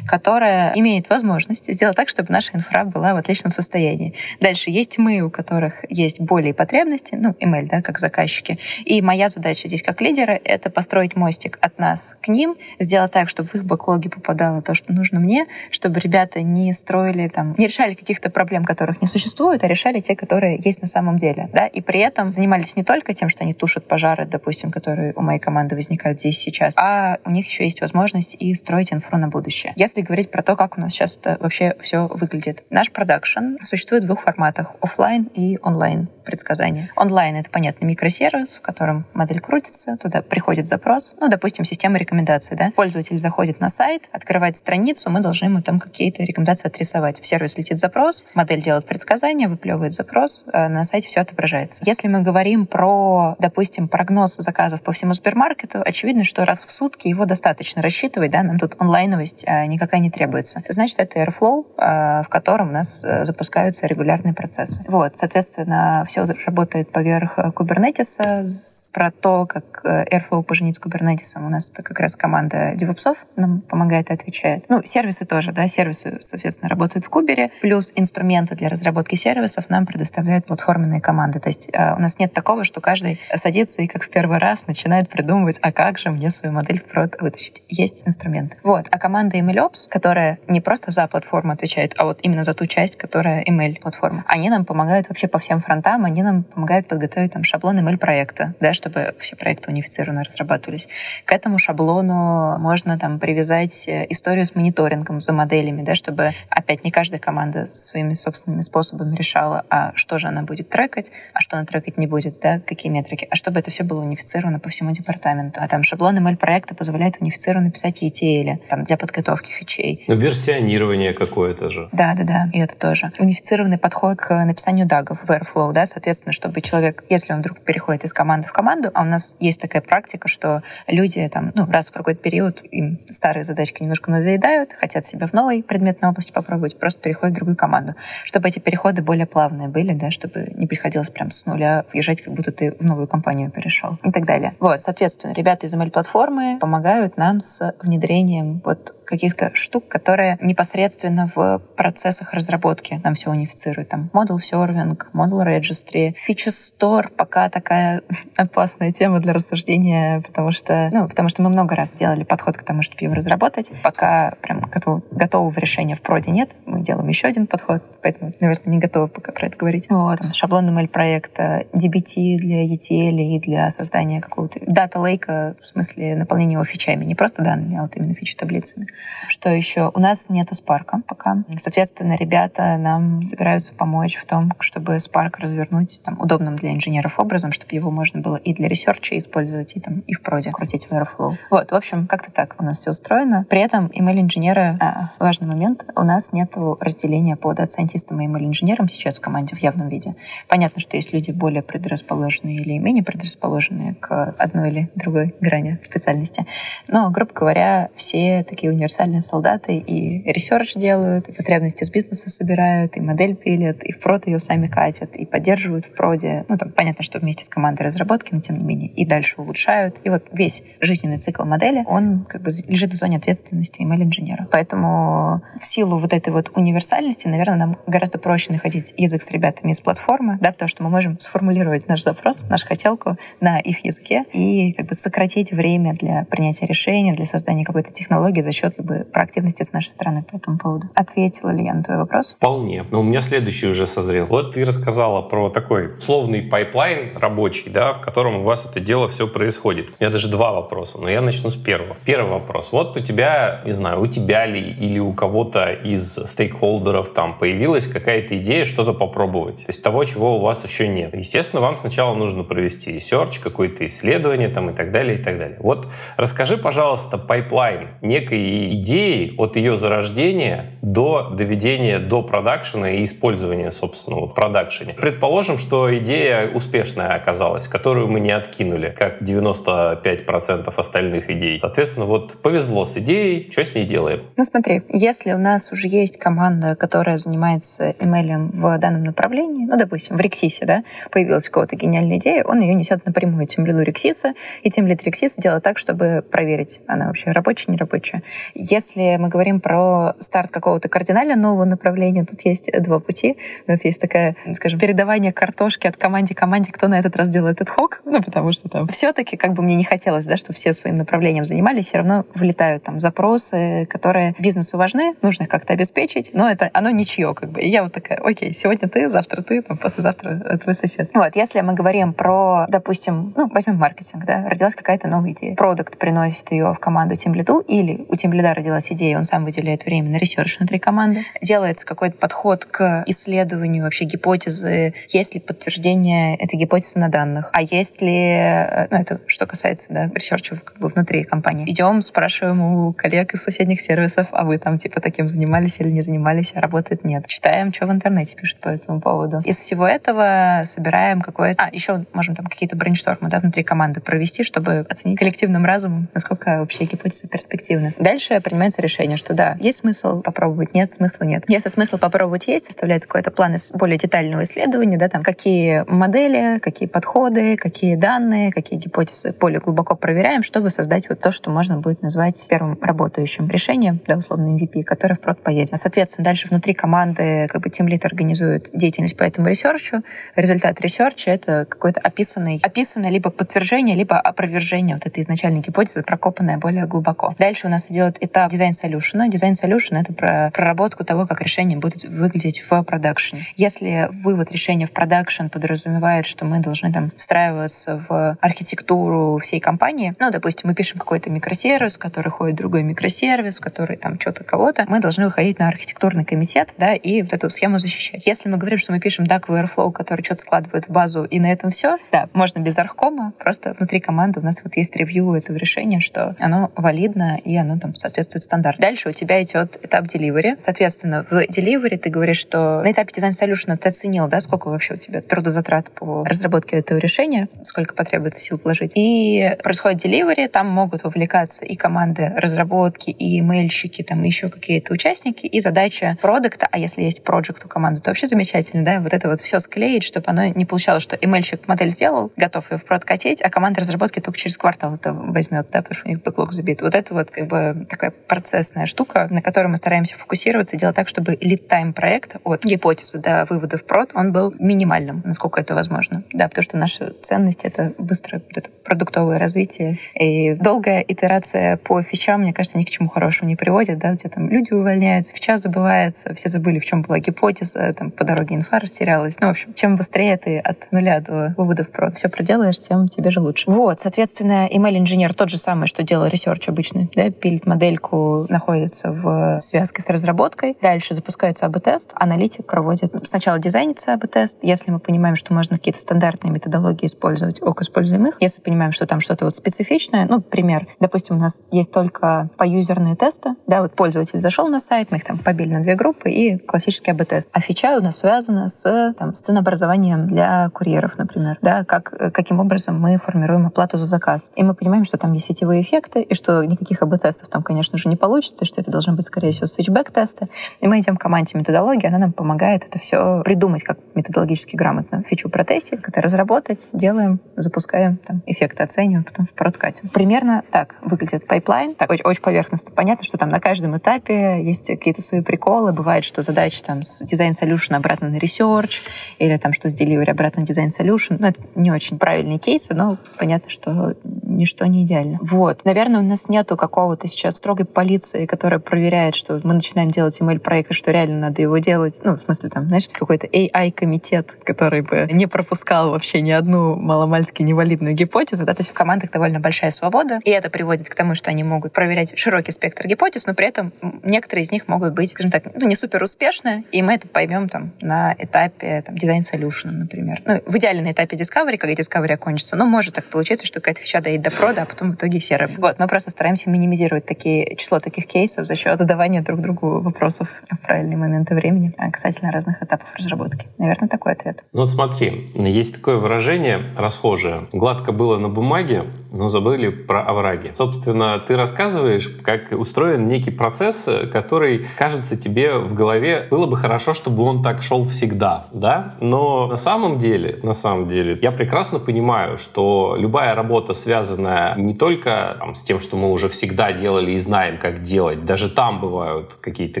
[0.06, 4.14] которая имеет возможность сделать так, чтобы наша инфра была в отличном состоянии.
[4.40, 8.58] Дальше есть мы, у которых есть боли и потребности, ну, ML, да, как заказчики.
[8.84, 13.28] И моя задача здесь как лидера— это построить мостик от нас к ним, сделать так,
[13.28, 17.66] чтобы в их бэклоги попадало то, что нужно мне, чтобы ребята не строили там, не
[17.66, 21.66] решали каких-то проблем, которых не существует, а решали те, которые есть на самом деле, да,
[21.66, 25.40] и при этом занимались не только тем, что они тушат пожары, допустим, которые у моей
[25.40, 29.37] команды возникают здесь сейчас, а у них еще есть возможность и строить инфру на будущее.
[29.76, 32.64] Если говорить про то, как у нас сейчас это вообще все выглядит.
[32.70, 36.90] Наш продакшн существует в двух форматах— офлайн и онлайн предсказания.
[36.94, 42.56] Онлайн— это, понятно, микросервис, в котором модель крутится, туда приходит запрос, ну, допустим, система рекомендаций,
[42.56, 42.70] да.
[42.76, 47.20] Пользователь заходит на сайт, открывает страницу, мы должны ему там какие-то рекомендации отрисовать.
[47.20, 51.82] В сервис летит запрос, модель делает предсказание, выплевывает запрос, э, на сайте все отображается.
[51.86, 57.08] Если мы говорим про, допустим, прогноз заказов по всему супермаркету, очевидно, что раз в сутки
[57.08, 60.62] его достаточно рассчитывать, да, нам тут онлайновость э, никакая не требуется.
[60.68, 64.82] Значит, это Airflow, э, в котором у нас запускаются регулярные процессы.
[64.88, 71.36] Вот, соответственно, все работает поверх Kubernetes про то, как э, Airflow поженить с Kubernetes.
[71.36, 74.64] У нас это как раз команда DevOps нам помогает и отвечает.
[74.68, 79.86] Ну, сервисы тоже, да, сервисы, соответственно, работают в Кубере, плюс инструменты для разработки сервисов нам
[79.86, 81.40] предоставляют платформенные команды.
[81.40, 84.66] То есть э, у нас нет такого, что каждый садится и как в первый раз
[84.66, 87.62] начинает придумывать, а как же мне свою модель в прод вытащить.
[87.68, 88.56] Есть инструменты.
[88.62, 88.86] Вот.
[88.90, 92.96] А команда MLOps, которая не просто за платформу отвечает, а вот именно за ту часть,
[92.96, 97.78] которая ML-платформа, они нам помогают вообще по всем фронтам, они нам помогают подготовить там шаблон
[97.80, 100.88] ML-проекта, да, чтобы все проекты унифицированно разрабатывались.
[101.24, 106.84] К этому шаблону можно там привязать э, историю с мониторингом за моделями, да, чтобы опять
[106.84, 111.56] не каждая команда своими собственными способами решала, а что же она будет трекать, а что
[111.56, 114.92] она трекать не будет, да, какие метрики, а чтобы это все было унифицировано по всему
[114.92, 115.60] департаменту.
[115.60, 120.04] А там шаблон ML-проекта позволяет унифицированно писать ETL там, для подготовки фичей.
[120.06, 121.88] Ну, версионирование какое-то же.
[121.92, 123.10] Да, да, да, и это тоже.
[123.18, 128.04] Унифицированный подход к написанию дагов в Airflow, да, соответственно, чтобы человек, если он вдруг переходит
[128.04, 131.66] из команды в команду, команду, а у нас есть такая практика, что люди там, ну,
[131.66, 136.32] раз в какой-то период им старые задачки немножко надоедают, хотят себя в новой предметной области
[136.32, 137.94] попробовать, просто переходят в другую команду.
[138.24, 142.34] Чтобы эти переходы более плавные были, да, чтобы не приходилось прям с нуля въезжать, как
[142.34, 144.54] будто ты в новую компанию перешел и так далее.
[144.60, 151.60] Вот, соответственно, ребята из ML-платформы помогают нам с внедрением вот каких-то штук, которые непосредственно в
[151.76, 153.88] процессах разработки нам все унифицируют.
[153.88, 158.02] Там Model Serving, Model Registry, Feature Store пока такая
[158.36, 162.62] опасная тема для рассуждения, потому что, ну, потому что мы много раз сделали подход к
[162.62, 163.70] тому, чтобы его разработать.
[163.82, 166.50] Пока прям готов, готового решения в проде нет.
[166.78, 169.86] Мы делаем еще один подход, поэтому, наверное, не готовы пока про это говорить.
[169.88, 170.20] Вот.
[170.32, 176.14] Шаблон ML проекта, DBT для ETL и для создания какого-то data lake а, в смысле
[176.14, 177.04] наполнения его фичами.
[177.04, 178.86] Не просто данными, а вот именно фичи-таблицами.
[179.26, 179.90] Что еще?
[179.92, 181.42] У нас нету Spark пока.
[181.60, 187.50] Соответственно, ребята нам собираются помочь в том, чтобы Spark развернуть там, удобным для инженеров образом,
[187.50, 190.86] чтобы его можно было и для research а использовать, и, там, и в проде крутить
[190.88, 191.34] в Airflow.
[191.50, 193.44] Вот, в общем, как-то так у нас все устроено.
[193.50, 198.26] При этом ML-инженеры, а, важный момент, у нас нету разделения по data scientist ам и
[198.26, 200.14] ML-инженерам сейчас в команде в явном виде.
[200.48, 206.46] Понятно, что есть люди более предрасположенные или менее предрасположенные к одной или другой грани специальности.
[206.88, 212.96] Но, грубо говоря, все такие универсальные солдаты и research делают, и потребности с бизнеса собирают,
[212.96, 216.44] и модель пилят, и в прод ее сами катят, и поддерживают в проде.
[216.48, 219.96] Ну, там понятно, что вместе с командой разработки, но тем не менее, и дальше улучшают.
[220.04, 224.48] И вот весь жизненный цикл модели, он как бы лежит в зоне ответственности ML-инженера.
[224.50, 229.72] Поэтому в силу вот этой вот универсальности, наверное, нам гораздо проще находить язык с ребятами
[229.72, 234.24] из платформы, да, потому что мы можем сформулировать наш запрос, нашу хотелку на их языке
[234.32, 238.84] и как бы сократить время для принятия решения, для создания какой-то технологии за счет как
[238.84, 240.88] бы, проактивности с нашей стороны по этому поводу.
[240.94, 242.34] Ответила ли я на твой вопрос?
[242.34, 242.84] Вполне.
[242.90, 244.26] Но у меня следующий уже созрел.
[244.26, 249.08] Вот ты рассказала про такой условный pipeline рабочий, да, в котором у вас это дело
[249.08, 249.90] все происходит.
[249.90, 251.96] У меня даже два вопроса, но я начну с первого.
[252.04, 252.72] Первый вопрос.
[252.72, 256.18] Вот у тебя, не знаю, у тебя ли или у кого-то из
[256.48, 259.58] stakeholder ов там появилась какая-то идея что-то попробовать.
[259.58, 261.14] То есть того, чего у вас еще нет.
[261.14, 265.58] Естественно, вам сначала нужно провести research, какое-то исследование там и так далее, и так далее.
[265.60, 273.04] Вот расскажи, пожалуйста, pipeline некой идеи от ее зарождения до доведения до production а и
[273.04, 274.94] использования, собственно, в production е.
[274.94, 281.58] Предположим, что идея успешная оказалась, которую мы не откинули, как 95% остальных идей.
[281.58, 284.22] Соответственно, вот повезло с идеей, что с ней делаем?
[284.36, 286.37] Ну смотри, если у нас уже есть команда,
[286.78, 291.76] которая занимается ML в данном направлении, ну, допустим, в RecSys е, да, появилась у кого-то
[291.76, 295.35] гениальная идея, он ее несет напрямую team lead у RecSys а, и team lead RecSys
[295.35, 298.22] а делает так, чтобы проверить, она вообще рабочая, не рабочая.
[298.54, 303.36] Если мы говорим про старт какого-то кардинально нового направления, тут есть два пути.
[303.66, 307.28] У нас есть такая, скажем, передавание картошки от команде к команде, кто на этот раз
[307.28, 310.36] делает этот ad hoc, ну, потому что там все-таки, как бы мне не хотелось, да,
[310.36, 315.48] чтобы все своим направлением занимались, все равно влетают там запросы, которые бизнесу важны, нужно их
[315.48, 317.60] как-то обеспечить, но это оно ничье, как бы.
[317.60, 321.10] И я вот такая, окей, сегодня ты, завтра ты, там, послезавтра твой сосед.
[321.14, 325.54] Вот, если мы говорим про, допустим, ну, возьмем маркетинг, да, родилась какая-то новая идея.
[325.56, 329.18] Продукт приносит ее в команду team lead у, или у team lead а родилась идея,
[329.18, 331.24] он сам выделяет время на research внутри команды.
[331.42, 337.62] Делается какой-то подход к исследованию вообще гипотезы, есть ли подтверждение этой гипотезы на данных, а
[337.62, 341.70] есть ли, э, ну, это что касается, да, research а как бы внутри компании.
[341.70, 346.00] Идем, спрашиваем у коллег из соседних сервисов, а вы там типа таким занимались или не
[346.00, 346.07] занимались,
[346.54, 347.26] а работает нет.
[347.26, 349.40] Читаем, что в интернете пишут по этому поводу.
[349.44, 351.64] Из всего этого собираем какое-то...
[351.64, 356.08] А, еще можем там какие-то brainstorm ы, да, внутри команды провести, чтобы оценить коллективным разумом,
[356.14, 357.92] насколько вообще гипотеза перспективна.
[357.98, 361.44] Дальше принимается решение, что да, есть смысл попробовать, нет, смысла нет.
[361.48, 366.88] Если смысл попробовать есть, составляется какой-то план более детального исследования, да, там какие модели, какие
[366.88, 372.02] подходы, какие данные, какие гипотезы более глубоко проверяем, чтобы создать вот то, что можно будет
[372.02, 375.72] назвать первым работающим решением, да, условно MVP, которое в поедет.
[376.18, 380.02] Дальше внутри команды как бы лид организует деятельность по этому ресёрчу.
[380.36, 386.58] Результат ресёрча— это какой-то описанный, описанное либо подтверждение, либо опровержение вот этой изначальной гипотезы, прокопанная
[386.58, 387.34] более глубоко.
[387.38, 389.28] Дальше у нас идет этап design solution'а.
[389.28, 393.46] Design solution— это про проработку того, как решение будет выглядеть в продакшене.
[393.56, 400.14] Если вывод решения в продакшн подразумевает, что мы должны там встраиваться в архитектуру всей компании,
[400.18, 404.84] ну, допустим, мы пишем какой-то микросервис, который ходит в другой микросервис, который там что-то кого-то,
[404.88, 408.26] мы должны выходить на архитектурный комитет, да, и вот эту схему защищать.
[408.26, 411.50] Если мы говорим, что мы пишем DAG Airflow, который что-то складывает в базу, и на
[411.50, 415.56] этом все, да, можно без архкома, просто внутри команды у нас вот есть ревью этого
[415.56, 418.82] решения, что оно валидно и оно там соответствует стандарту.
[418.82, 420.56] Дальше у тебя идет этап delivery.
[420.58, 424.94] Соответственно, в delivery ты говоришь, что на этапе дизайн solution ты оценил, да, сколько вообще
[424.94, 428.92] у тебя трудозатрат по разработке этого решения, сколько потребуется сил вложить.
[428.94, 435.46] И происходит delivery, там могут вовлекаться и команды разработки, и мейльщики, там еще какие-то участники,
[435.46, 439.28] и задача продукта, а если есть проект у команды, то вообще замечательно, да, вот это
[439.28, 443.04] вот все склеить, чтобы оно не получалось, что эмейльщик модель сделал, готов ее в прод
[443.04, 446.52] катить, а команда разработки только через квартал это возьмет, да, потому что у них бэклог
[446.52, 446.82] забит.
[446.82, 451.06] Вот это вот как бы такая процессная штука, на которой мы стараемся фокусироваться, делать так,
[451.06, 456.24] чтобы time проекта от гипотезы до вывода в прод, он был минимальным, насколько это возможно.
[456.32, 459.98] Да, потому что наша ценность— это быстрое это продуктовое развитие.
[460.14, 463.98] И долгая итерация по фичам, мне кажется, ни к чему хорошему не приводит.
[463.98, 464.12] Да?
[464.12, 468.24] У тебя там люди увольняются, фича забывается, все забыли, в чем была гипотеза, там по
[468.24, 469.36] дороге инфа растерялась.
[469.38, 473.30] Ну, в общем, чем быстрее ты от нуля до выводов про все проделаешь, тем тебе
[473.30, 473.64] же лучше.
[473.70, 479.60] Вот, соответственно, ML-инженер тот же самый, что делал ресерч обычный, да, пилит модельку, находится в
[479.60, 485.52] связке с разработкой, дальше запускается АБ-тест, аналитик проводит сначала дизайнится АБ-тест, если мы понимаем, что
[485.52, 488.36] можно какие-то стандартные методологии использовать, ок, используем их.
[488.40, 493.16] Если понимаем, что там что-то вот специфичное, ну, пример, допустим, у нас есть только поюзерные
[493.16, 496.58] тесты, да, вот пользователь зашел на сайт, мы их там побили на две группы и
[496.58, 497.50] классический АБ-тест.
[497.52, 503.00] А фича у нас связана с там, ценообразованием для курьеров, например, да, как, каким образом
[503.00, 504.50] мы формируем оплату за заказ.
[504.56, 508.08] И мы понимаем, что там есть сетевые эффекты, и что никаких АБ-тестов там, конечно же,
[508.08, 510.48] не получится, что это должны быть, скорее всего, switchback-тесты.
[510.80, 515.22] И мы идем к команде методологии, она нам помогает это все придумать, как методологически грамотно
[515.22, 520.08] фичу протестить, как это разработать, делаем, запускаем, там, эффекты оцениваем, потом в продкатим.
[520.08, 521.94] Примерно так выглядит пайплайн.
[521.94, 522.92] Так, очень, очень поверхностно.
[522.94, 525.94] Понятно, что там на каждом этапе есть какие-то свои приколы.
[525.94, 529.00] Бывает, что задача там с design solution обратно на research,
[529.38, 531.38] или там что с delivery обратно на дизайн solution.
[531.38, 535.38] Ну, это не очень правильные кейсы, но понятно, что ничто не идеально.
[535.40, 535.86] Вот.
[535.86, 540.90] Наверное, у нас нету какого-то сейчас строгой полиции, которая проверяет, что мы начинаем делать email-проект,
[540.90, 542.20] и что реально надо его делать.
[542.22, 547.62] Ну, в смысле, там, знаешь, какой-то AI-комитет, который бы не пропускал вообще ни одну маломальски
[547.62, 548.66] невалидную гипотезу.
[548.66, 548.74] Да?
[548.74, 551.94] То есть в командах довольно большая свобода, и это приводит к тому, что они могут
[551.94, 555.86] проверять широкий спектр гипотез, но при этом некоторые из них могут быть, скажем так, ну,
[555.86, 560.42] не супер успешны, и мы это поймем там на этапе там, дизайн solution, например.
[560.44, 564.00] Ну, в идеале на этапе discovery, когда discovery окончится, но может так получиться, что какая-то
[564.00, 565.70] фича доедет до прода, а потом в итоге серая.
[565.76, 570.48] Вот, мы просто стараемся минимизировать такие, число таких кейсов за счет задавания друг другу вопросов
[570.70, 573.66] в правильные моменты времени касательно разных этапов разработки.
[573.78, 574.64] Наверное, такой ответ.
[574.72, 577.62] Ну вот смотри, есть такое выражение расхожее.
[577.72, 580.72] Гладко было на бумаге, но забыли про овраги.
[580.74, 587.14] Собственно, ты рассказываешь, как устроен некий процесс, который кажется тебе в голове, было бы хорошо,
[587.14, 589.16] чтобы он так шел всегда, да?
[589.20, 594.94] Но на самом деле, на самом деле, я прекрасно понимаю, что любая работа, связанная не
[594.94, 599.00] только там, с тем, что мы уже всегда делали и знаем, как делать, даже там
[599.00, 600.00] бывают какие-то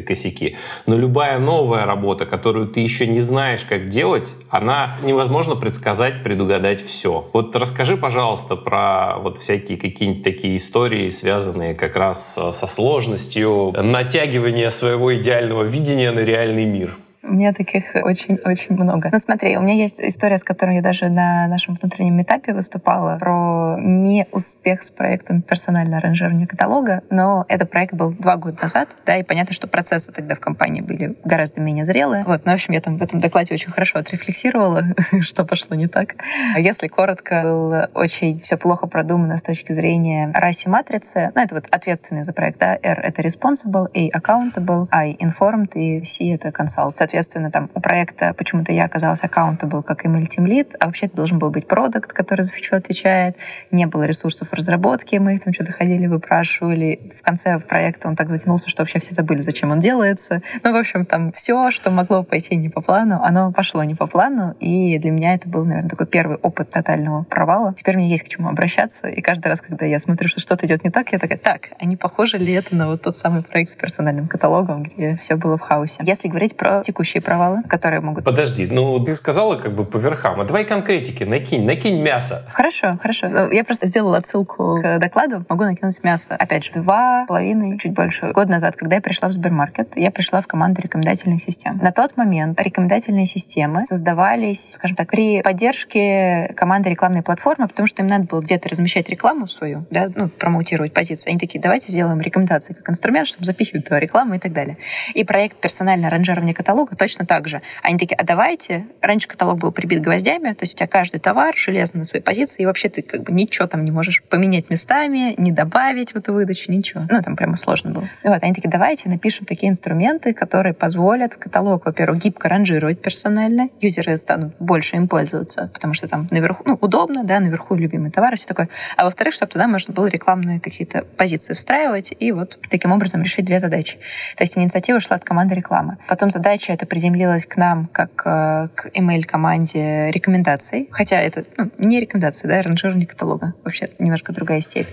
[0.02, 6.22] косяки, но любая новая работа, которую ты еще не знаешь, как делать, она невозможно предсказать,
[6.22, 7.28] предугадать все.
[7.32, 14.70] Вот расскажи, пожалуйста, про вот всякие какие-нибудь такие истории, связанные как раз со сложностью натягивания
[14.70, 16.96] своего идеального видения на реальный мир.
[17.28, 19.10] У меня таких очень-очень много.
[19.12, 23.18] Ну смотри, у меня есть история, с которой я даже на нашем внутреннем этапе выступала
[23.18, 29.18] про неуспех с проектом персонального аранжирования каталога, но этот проект был два года назад, да,
[29.18, 32.24] и понятно, что процессы тогда в компании были гораздо менее зрелые.
[32.24, 34.84] Вот, ну, в общем, я там в этом докладе очень хорошо отрефлексировала,
[35.20, 36.14] что пошло не так.
[36.56, 41.30] Если коротко, было очень все плохо продумано с точки зрения раси матрицы.
[41.34, 46.04] Ну, это вот ответственный за проект, да, R— это responsible, A— accountable, I— informed, и
[46.04, 46.94] C— это consult.
[46.96, 49.20] Соответственно, соответственно, там у проекта почему-то я оказалась
[49.62, 52.76] был как email team lead, а вообще это должен был быть продукт, который за фичу
[52.76, 53.36] отвечает.
[53.70, 57.12] Не было ресурсов разработки, мы их там что-то ходили, выпрашивали.
[57.18, 60.42] В конце проекта он так затянулся, что вообще все забыли, зачем он делается.
[60.62, 64.06] Ну, в общем, там все, что могло пойти не по плану, оно пошло не по
[64.06, 67.74] плану, и для меня это был, наверное, такой первый опыт тотального провала.
[67.74, 70.84] Теперь мне есть к чему обращаться, и каждый раз, когда я смотрю, что что-то идет
[70.84, 73.72] не так, я такая, так, а не похоже ли это на вот тот самый проект
[73.72, 76.02] с персональным каталогом, где все было в хаосе?
[76.04, 78.24] Если говорить про текущие провалы, которые могут...
[78.24, 82.44] Подожди, ну ты сказала как бы по верхам, а давай конкретики, накинь, накинь мясо.
[82.52, 83.28] Хорошо, хорошо.
[83.28, 86.34] Ну, я просто сделала отсылку к докладу, могу накинуть мясо.
[86.34, 90.40] Опять же, два половиной, чуть больше год назад, когда я пришла в Сбермаркет, я пришла
[90.40, 91.78] в команду рекомендательных систем.
[91.80, 98.02] На тот момент рекомендательные системы создавались, скажем так, при поддержке команды рекламной платформы, потому что
[98.02, 101.30] им надо было где-то размещать рекламу свою, да, ну, промоутировать позиции.
[101.30, 104.78] Они такие, давайте сделаем рекомендации как инструмент, чтобы запихивать туда рекламу и так далее.
[105.14, 107.62] И проект персональное ранжирование каталога точно так же.
[107.82, 111.54] Они такие, а давайте, раньше каталог был прибит гвоздями, то есть у тебя каждый товар
[111.56, 115.34] железно на своей позиции, и вообще ты как бы ничего там не можешь поменять местами,
[115.38, 117.02] не добавить в эту выдачу, ничего.
[117.08, 118.08] Ну, там прямо сложно было.
[118.22, 124.16] Вот, они такие, давайте напишем такие инструменты, которые позволят каталог, во-первых, гибко ранжировать персонально, юзеры
[124.16, 128.46] станут больше им пользоваться, потому что там наверху, ну, удобно, да, наверху любимые товары, все
[128.46, 128.68] такое.
[128.96, 133.44] А во-вторых, чтобы туда можно было рекламные какие-то позиции встраивать и вот таким образом решить
[133.44, 133.98] две задачи.
[134.36, 135.98] То есть инициатива шла от команды рекламы.
[136.08, 140.88] Потом задача это приземлилась к нам как э, к email-команде рекомендаций.
[140.92, 143.54] Хотя это ну, не рекомендации, да, ранжирование каталога.
[143.64, 144.86] Вообще немножко другая степь.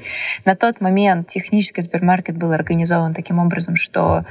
[0.46, 4.26] На тот момент технический Сбермаркет был организован таким образом, что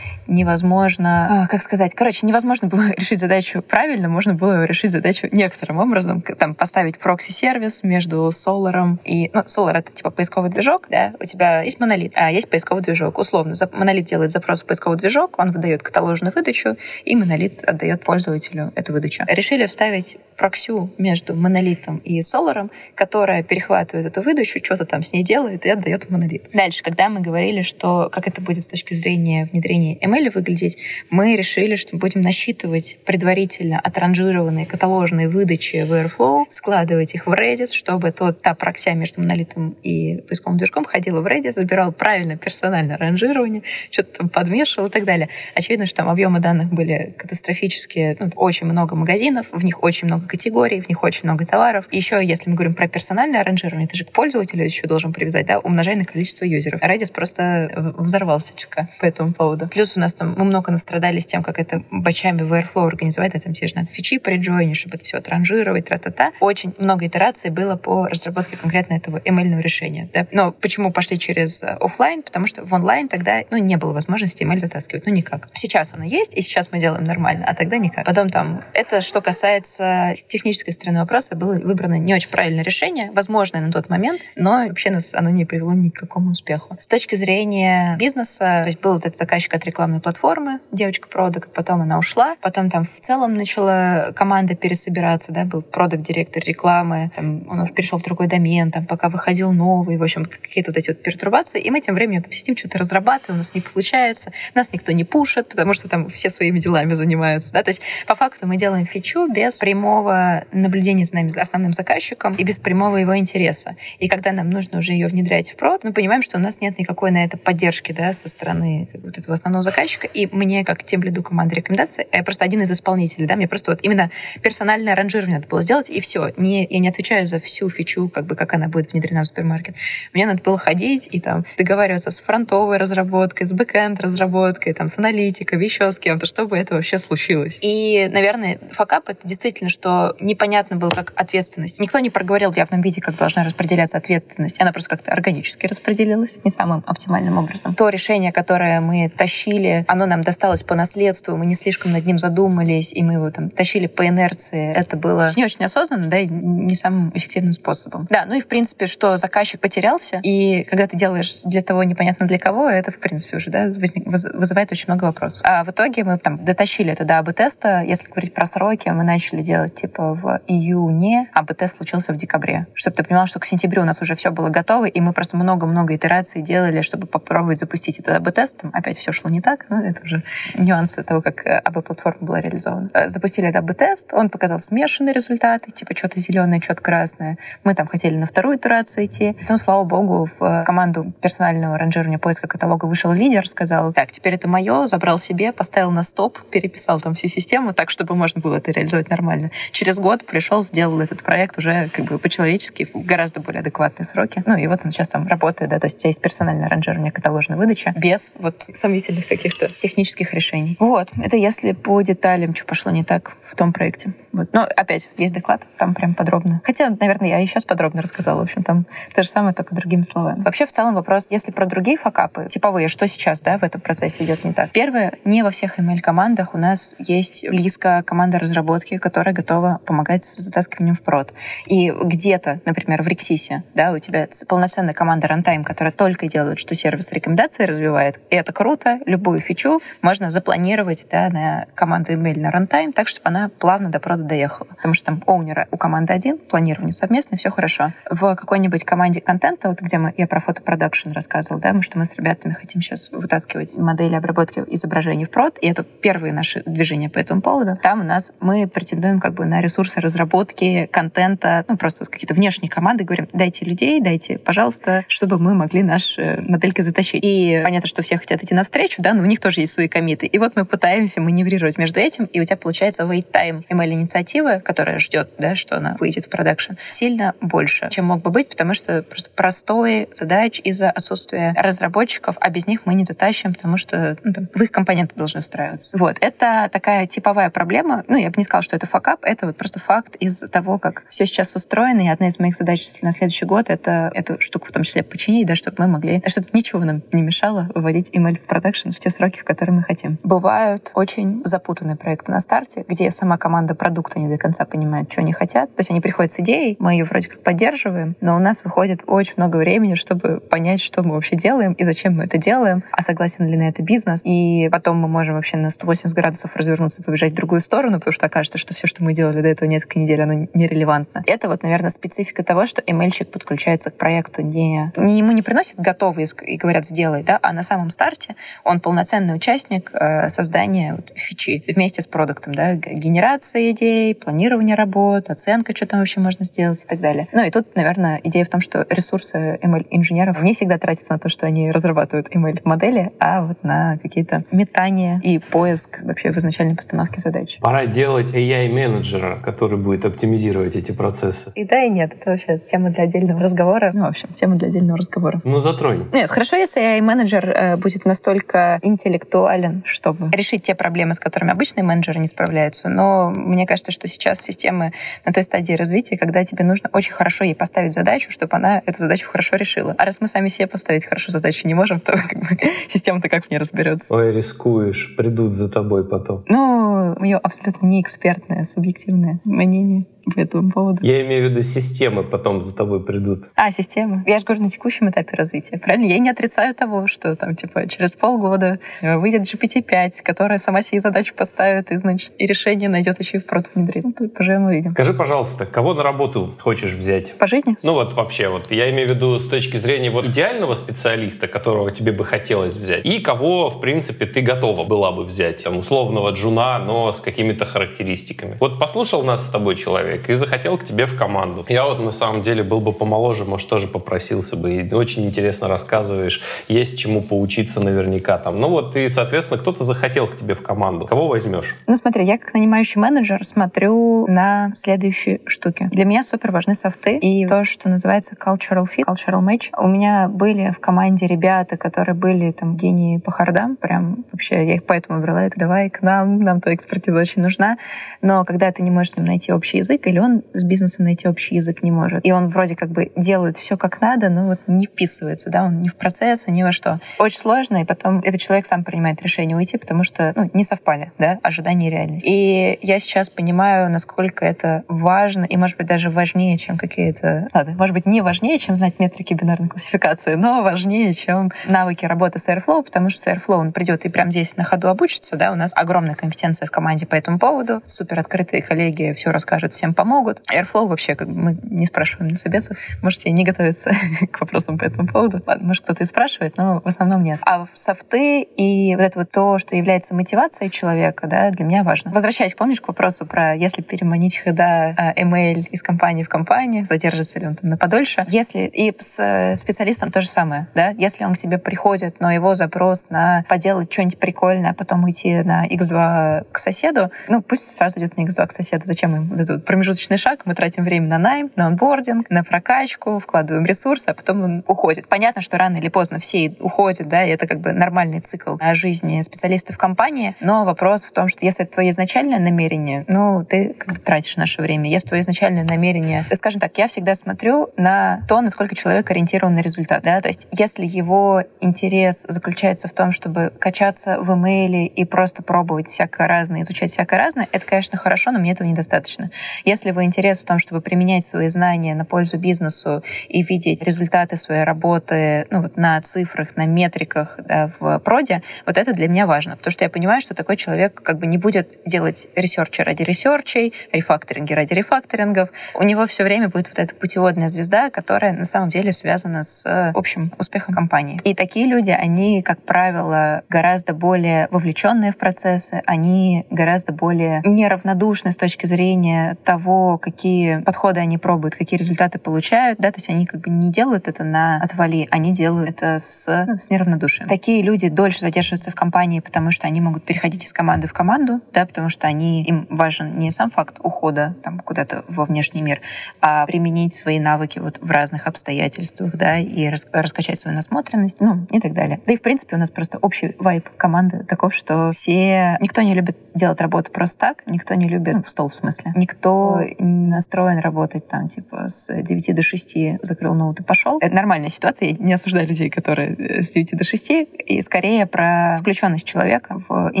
[0.30, 5.78] невозможно, а, как сказать, короче, невозможно было решить задачу правильно, можно было решить задачу некоторым
[5.78, 9.30] образом, там, поставить прокси-сервис между Solar и...
[9.34, 13.18] Ну, Solar— это типа поисковый движок, да, у тебя есть монолит, а есть поисковый движок.
[13.18, 18.72] Условно, монолит делает запрос в поисковый движок, он выдает каталожную выдачу, и монолит отдает пользователю
[18.76, 19.24] эту выдачу.
[19.26, 25.22] Решили вставить проксю между монолитом и Solar, которая перехватывает эту выдачу, что-то там с ней
[25.22, 26.44] делает и отдает монолит.
[26.54, 30.78] Дальше, когда мы говорили, что как это будет с точки зрения внедрения ML HTML выглядеть,
[31.08, 37.72] мы решили, что будем насчитывать предварительно отранжированные каталожные выдачи в Airflow, складывать их в Redis,
[37.72, 42.96] чтобы тот, та прокся между монолитом и поисковым движком ходила в Redis, забирал правильно персональное
[42.96, 45.28] ранжирование, что-то там подмешивал и так далее.
[45.54, 50.26] Очевидно, что там объемы данных были катастрофические, ну, очень много магазинов, в них очень много
[50.26, 51.86] категорий, в них очень много товаров.
[51.90, 55.46] И еще, если мы говорим про персональное ранжирование, ты же к пользователю еще должен привязать,
[55.46, 56.80] да, умножай на количество юзеров.
[56.80, 59.68] Redis просто взорвался чутка по этому поводу.
[59.68, 63.40] Плюс у нас там мы много настрадались тем, как это бачами в Airflow организовать, да,
[63.40, 66.32] там тебе же надо фичи приджойнить, чтобы это все отранжировать, тра-та-та.
[66.40, 70.08] Очень много итераций было по разработке конкретно этого ML решения.
[70.12, 70.26] Да?
[70.32, 72.22] Но почему пошли через э, офлайн?
[72.22, 75.06] Потому что в онлайн тогда ну, не было возможности ML затаскивать.
[75.06, 75.48] Ну, никак.
[75.54, 78.04] Сейчас она есть, и сейчас мы делаем нормально, а тогда никак.
[78.04, 83.60] Потом там, это что касается технической стороны вопроса, было выбрано не очень правильное решение, возможное
[83.60, 86.76] на тот момент, но вообще нас оно не привело ни к какому успеху.
[86.80, 91.52] С точки зрения бизнеса, то есть был вот этот заказчик от рекламной платформы, девочка продукт,
[91.52, 97.10] потом она ушла, потом там в целом начала команда пересобираться, да, был продукт директор рекламы,
[97.16, 100.78] там он уже перешел в другой домен, там пока выходил новый, в общем, какие-то вот
[100.78, 104.32] эти вот пертурбации, и мы тем временем там сидим, что-то разрабатываем, у нас не получается,
[104.54, 108.14] нас никто не пушит, потому что там все своими делами занимаются, да, то есть по
[108.14, 112.96] факту мы делаем фичу без прямого наблюдения за нами, за основным заказчиком и без прямого
[112.96, 113.76] его интереса.
[113.98, 116.78] И когда нам нужно уже ее внедрять в прод, мы понимаем, что у нас нет
[116.78, 119.79] никакой на это поддержки, да, со стороны вот этого основного заказчика,
[120.12, 123.72] и мне, как тем лиду команды рекомендации, я просто один из исполнителей, да, мне просто
[123.72, 124.10] вот именно
[124.42, 126.32] персональное ранжирование надо было сделать, и все.
[126.36, 129.76] Не, я не отвечаю за всю фичу, как бы, как она будет внедрена в супермаркет.
[130.12, 134.98] Мне надо было ходить и там договариваться с фронтовой разработкой, с бэкэнд разработкой, там, с
[134.98, 137.58] аналитикой, еще с кем-то, чтобы это вообще случилось.
[137.60, 141.80] И, наверное, факап— это действительно, что непонятно было, как ответственность.
[141.80, 144.60] Никто не проговорил в явном виде, как должна распределяться ответственность.
[144.60, 147.74] Она просто как-то органически распределилась, не самым оптимальным образом.
[147.74, 152.18] То решение, которое мы тащили, оно нам досталось по наследству, мы не слишком над ним
[152.18, 154.72] задумались, и мы его там тащили по инерции.
[154.74, 158.06] Это было не очень осознанно, да, и не самым эффективным способом.
[158.10, 162.26] Да, ну и в принципе, что заказчик потерялся, и когда ты делаешь для того непонятно
[162.26, 165.42] для кого, это в принципе уже да, возник, вызывает очень много вопросов.
[165.44, 167.82] А в итоге мы там дотащили это до АБ-теста.
[167.86, 172.66] Если говорить про сроки, мы начали делать типа в июне, а АБ-тест случился в декабре.
[172.74, 175.36] Чтобы ты понимал, что к сентябрю у нас уже все было готово, и мы просто
[175.36, 178.60] много-много итераций делали, чтобы попробовать запустить это АБ-тест.
[178.72, 180.22] Опять все шло не так, но это уже
[180.54, 182.90] нюансы того, как АБ-платформа была реализована.
[182.94, 187.38] Э, запустили этот АБ-тест, он показал смешанные результаты, типа что-то зеленое, что-то красное.
[187.64, 189.36] Мы там хотели на вторую итерацию идти.
[189.48, 194.48] Ну, слава богу, в команду персонального ранжирования поиска каталога вышел лидер, сказал, так, теперь это
[194.48, 198.70] мое, забрал себе, поставил на стоп, переписал там всю систему так, чтобы можно было это
[198.70, 199.50] реализовать нормально.
[199.72, 204.42] Через год пришел, сделал этот проект уже как бы по-человечески, в гораздо более адекватные сроки.
[204.46, 207.12] Ну и вот он сейчас там работает, да, то есть у тебя есть персональное ранжирование
[207.12, 210.76] каталожной выдачи без вот сомнительных каких-то технических решений.
[210.78, 214.12] Вот, это если по деталям, что пошло не так в том проекте.
[214.32, 214.52] Вот.
[214.52, 216.60] Но опять, есть доклад, там прям подробно.
[216.64, 218.40] Хотя, наверное, я сейчас подробно рассказала.
[218.40, 220.42] В общем, там то же самое, только другими словами.
[220.42, 224.24] Вообще, в целом вопрос, если про другие факапы, типовые, что сейчас да, в этом процессе
[224.24, 224.70] идет не так?
[224.70, 230.36] Первое, не во всех ML-командах у нас есть близко команда разработки, которая готова помогать с
[230.36, 231.32] затаскиванием в прод.
[231.66, 236.74] И где-то, например, в Рексисе, да, у тебя полноценная команда Runtime, которая только делает, что
[236.76, 238.20] сервис рекомендации развивает.
[238.30, 239.00] И это круто.
[239.06, 244.00] Любую фичу можно запланировать да, на команду ML на Runtime так, чтобы она плавно до
[244.00, 244.68] прода доехала.
[244.68, 247.92] Потому что там оунера у команды один, планирование совместно, все хорошо.
[248.10, 252.04] В какой-нибудь команде контента, вот где мы, я про фотопродакшн рассказывала, да, мы, что мы
[252.04, 257.08] с ребятами хотим сейчас вытаскивать модели обработки изображений в прод, и это первые наши движения
[257.08, 257.78] по этому поводу.
[257.82, 262.70] Там у нас мы претендуем как бы на ресурсы разработки контента, ну, просто какие-то внешние
[262.70, 267.24] команды, говорим, дайте людей, дайте, пожалуйста, чтобы мы могли наши модельки затащить.
[267.24, 270.26] И понятно, что все хотят идти навстречу, да, но них тоже есть свои комиты.
[270.26, 274.98] И вот мы пытаемся маневрировать между этим, и у тебя получается wait time ML-инициативы, которая
[275.00, 279.02] ждет, да, что она выйдет в продакшн, сильно больше, чем мог бы быть, потому что
[279.02, 284.32] просто простой задач из-за отсутствия разработчиков, а без них мы не затащим, потому что ну,
[284.32, 285.96] там, в их компоненты должны встраиваться.
[285.96, 286.16] Вот.
[286.20, 288.04] Это такая типовая проблема.
[288.08, 291.04] Ну, я бы не сказала, что это факап, это вот просто факт из того, как
[291.08, 294.72] все сейчас устроено, и одна из моих задач на следующий год— это эту штуку в
[294.72, 298.42] том числе починить, да, чтобы мы могли, чтобы ничего нам не мешало выводить ML в
[298.42, 300.18] продакшн в те сроки, в которые мы хотим.
[300.24, 305.20] Бывают очень запутанные проекты на старте, где сама команда продукта не до конца понимает, что
[305.20, 305.68] они хотят.
[305.76, 309.02] То есть они приходят с идеей, мы ее вроде как поддерживаем, но у нас выходит
[309.06, 313.02] очень много времени, чтобы понять, что мы вообще делаем и зачем мы это делаем, а
[313.02, 314.22] согласен ли на это бизнес.
[314.24, 318.14] И потом мы можем вообще на 180 градусов развернуться и побежать в другую сторону, потому
[318.14, 321.22] что окажется, что все, что мы делали до этого несколько недель, оно нерелевантно.
[321.26, 325.78] Это вот, наверное, специфика того, что ML-щик подключается к проекту не, не ему не приносит
[325.78, 330.94] готовый и говорят, сделай, да, а на самом старте он полноценно полноценный участник э, создания
[330.94, 336.44] вот, фичи вместе с продуктом, да, генерация идей, планирование работ, оценка, что там вообще можно
[336.44, 337.28] сделать и так далее.
[337.32, 341.28] Ну и тут, наверное, идея в том, что ресурсы ML-инженеров не всегда тратятся на то,
[341.28, 347.20] что они разрабатывают ML-модели, а вот на какие-то метания и поиск вообще в изначальной постановке
[347.20, 347.58] задач.
[347.60, 351.52] Пора делать AI-менеджера, который будет оптимизировать эти процессы.
[351.56, 352.14] И да, и нет.
[352.14, 353.90] Это вообще тема для отдельного разговора.
[353.92, 355.40] Ну, в общем, тема для отдельного разговора.
[355.44, 356.06] Ну, затронь.
[356.12, 361.84] Нет, хорошо, если AI-менеджер э, будет настолько интеллектуален, чтобы решить те проблемы, с которыми обычные
[361.84, 362.88] менеджеры не справляются.
[362.88, 364.92] Но мне кажется, что сейчас системы
[365.24, 368.98] на той стадии развития, когда тебе нужно очень хорошо ей поставить задачу, чтобы она эту
[368.98, 369.94] задачу хорошо решила.
[369.98, 373.46] А раз мы сами себе поставить хорошо задачу не можем, то как бы, система-то как
[373.46, 374.12] в ней разберется.
[374.12, 376.44] Ой, рискуешь, придут за тобой потом.
[376.48, 380.98] Ну, мое абсолютно не экспертное, субъективное мнение по этому поводу.
[381.02, 383.44] Я имею в виду системы потом за тобой придут.
[383.54, 384.22] А, системы.
[384.26, 385.78] Я же говорю, на текущем этапе развития.
[385.78, 386.06] Правильно?
[386.06, 391.34] Я не отрицаю того, что там, типа, через полгода выйдет GPT-5, которая сама себе задачу
[391.34, 394.04] поставит и, значит, и решение найдет еще и в прод внедрить.
[394.04, 394.90] Ну, тут поживем увидим.
[394.90, 397.36] Скажи, пожалуйста, кого на работу хочешь взять?
[397.38, 397.76] По жизни?
[397.82, 401.90] Ну вот вообще, вот я имею в виду с точки зрения вот идеального специалиста, которого
[401.90, 406.30] тебе бы хотелось взять, и кого, в принципе, ты готова была бы взять, там, условного
[406.30, 408.56] джуна, но с какими-то характеристиками.
[408.60, 411.64] Вот послушал нас с тобой человек, человек и захотел к тебе в команду.
[411.68, 414.74] Я вот на самом деле был бы помоложе, может, тоже попросился бы.
[414.74, 418.60] И очень интересно рассказываешь, есть чему поучиться наверняка там.
[418.60, 421.06] Ну вот и, соответственно, кто-то захотел к тебе в команду.
[421.06, 421.76] Кого возьмешь?
[421.86, 425.88] Ну смотри, я как нанимающий менеджер смотрю на следующие штуки.
[425.92, 429.68] Для меня супер важны софты и то, что называется cultural fit, cultural match.
[429.76, 434.74] У меня были в команде ребята, которые были там гении по хардам, прям вообще я
[434.74, 437.78] их поэтому брала, это давай к нам, нам твоя экспертиза очень нужна.
[438.22, 441.28] Но когда ты не можешь с ним найти общий язык, или он с бизнесом найти
[441.28, 442.24] общий язык не может.
[442.24, 445.82] И он вроде как бы делает все как надо, но вот не вписывается, да, он
[445.82, 447.00] не в процесс, ни во что.
[447.18, 451.12] Очень сложно, и потом этот человек сам принимает решение уйти, потому что ну, не совпали,
[451.18, 452.26] да, ожидания и реальность.
[452.26, 457.48] И я сейчас понимаю, насколько это важно, и, может быть, даже важнее, чем какие-то...
[457.52, 462.38] Ладно, может быть, не важнее, чем знать метрики бинарной классификации, но важнее, чем навыки работы
[462.38, 465.52] с Airflow, потому что с Airflow он придет и прям здесь на ходу обучится, да,
[465.52, 469.89] у нас огромная компетенция в команде по этому поводу, супер открытые коллеги все расскажут, всем
[469.94, 470.42] помогут.
[470.52, 473.92] Airflow вообще, как мы не спрашиваем на собесах, можете не готовиться
[474.30, 475.42] к вопросам по этому поводу.
[475.60, 477.40] Может, кто-то и спрашивает, но в основном нет.
[477.46, 482.10] А софты и вот это вот то, что является мотивацией человека, да, для меня важно.
[482.10, 487.46] Возвращаясь, помнишь, к вопросу про если переманить хеда email из компании в компанию, задержится ли
[487.46, 488.24] он там на подольше.
[488.28, 492.54] Если и с специалистом то же самое, да, если он к тебе приходит, но его
[492.54, 497.98] запрос на поделать что-нибудь прикольное, а потом уйти на X2 к соседу, ну, пусть сразу
[497.98, 501.08] идет на X2 к соседу, зачем им вот этот промежуточный промежуточный шаг, мы тратим время
[501.08, 505.08] на найм, на онбординг, на прокачку, вкладываем ресурсы, а потом он уходит.
[505.08, 509.22] Понятно, что рано или поздно все уходят, да, и это как бы нормальный цикл жизни
[509.22, 513.94] специалистов компании, но вопрос в том, что если это твое изначальное намерение, ну, ты как
[513.94, 514.90] бы тратишь наше время.
[514.90, 519.60] Если твое изначальное намерение, скажем так, я всегда смотрю на то, насколько человек ориентирован на
[519.60, 525.06] результат, да, то есть если его интерес заключается в том, чтобы качаться в имейле и
[525.06, 529.30] просто пробовать всякое разное, изучать всякое разное, это, конечно, хорошо, но мне этого недостаточно.
[529.70, 534.36] Если вы интерес в том, чтобы применять свои знания на пользу бизнесу и видеть результаты
[534.36, 539.28] своей работы ну, вот на цифрах, на метриках да, в проде, вот это для меня
[539.28, 543.04] важно, потому что я понимаю, что такой человек как бы не будет делать ресерчи ради
[543.04, 545.50] ресерчей, рефакторинги ради рефакторингов.
[545.76, 549.92] У него все время будет вот эта путеводная звезда, которая на самом деле связана с
[549.94, 551.20] общим успехом компании.
[551.22, 558.32] И такие люди, они, как правило, гораздо более вовлеченные в процессы, они гораздо более неравнодушны
[558.32, 563.08] с точки зрения того, того, какие подходы они пробуют, какие результаты получают, да, то есть
[563.10, 567.28] они как бы не делают это на отвали, они делают это с, ну, с неравнодушием.
[567.28, 571.40] Такие люди дольше задерживаются в компании, потому что они могут переходить из команды в команду,
[571.52, 575.80] да, потому что они, им важен не сам факт ухода там куда-то во внешний мир,
[576.20, 581.46] а применить свои навыки вот в разных обстоятельствах, да, и рас, раскачать свою насмотренность, ну,
[581.50, 582.00] и так далее.
[582.06, 585.58] Да и, в принципе, у нас просто общий вайб команды таков, что все...
[585.60, 588.14] Никто не любит делать работу просто так, никто не любит...
[588.14, 588.92] Ну, в стол, в смысле.
[588.94, 593.98] Никто настроен работать там, типа, с 9 до 6 закрыл ноут и пошел.
[594.00, 598.06] Это нормальная ситуация, я не осуждаю людей, которые э, с 9 до 6, и скорее
[598.06, 600.00] про включенность человека в, и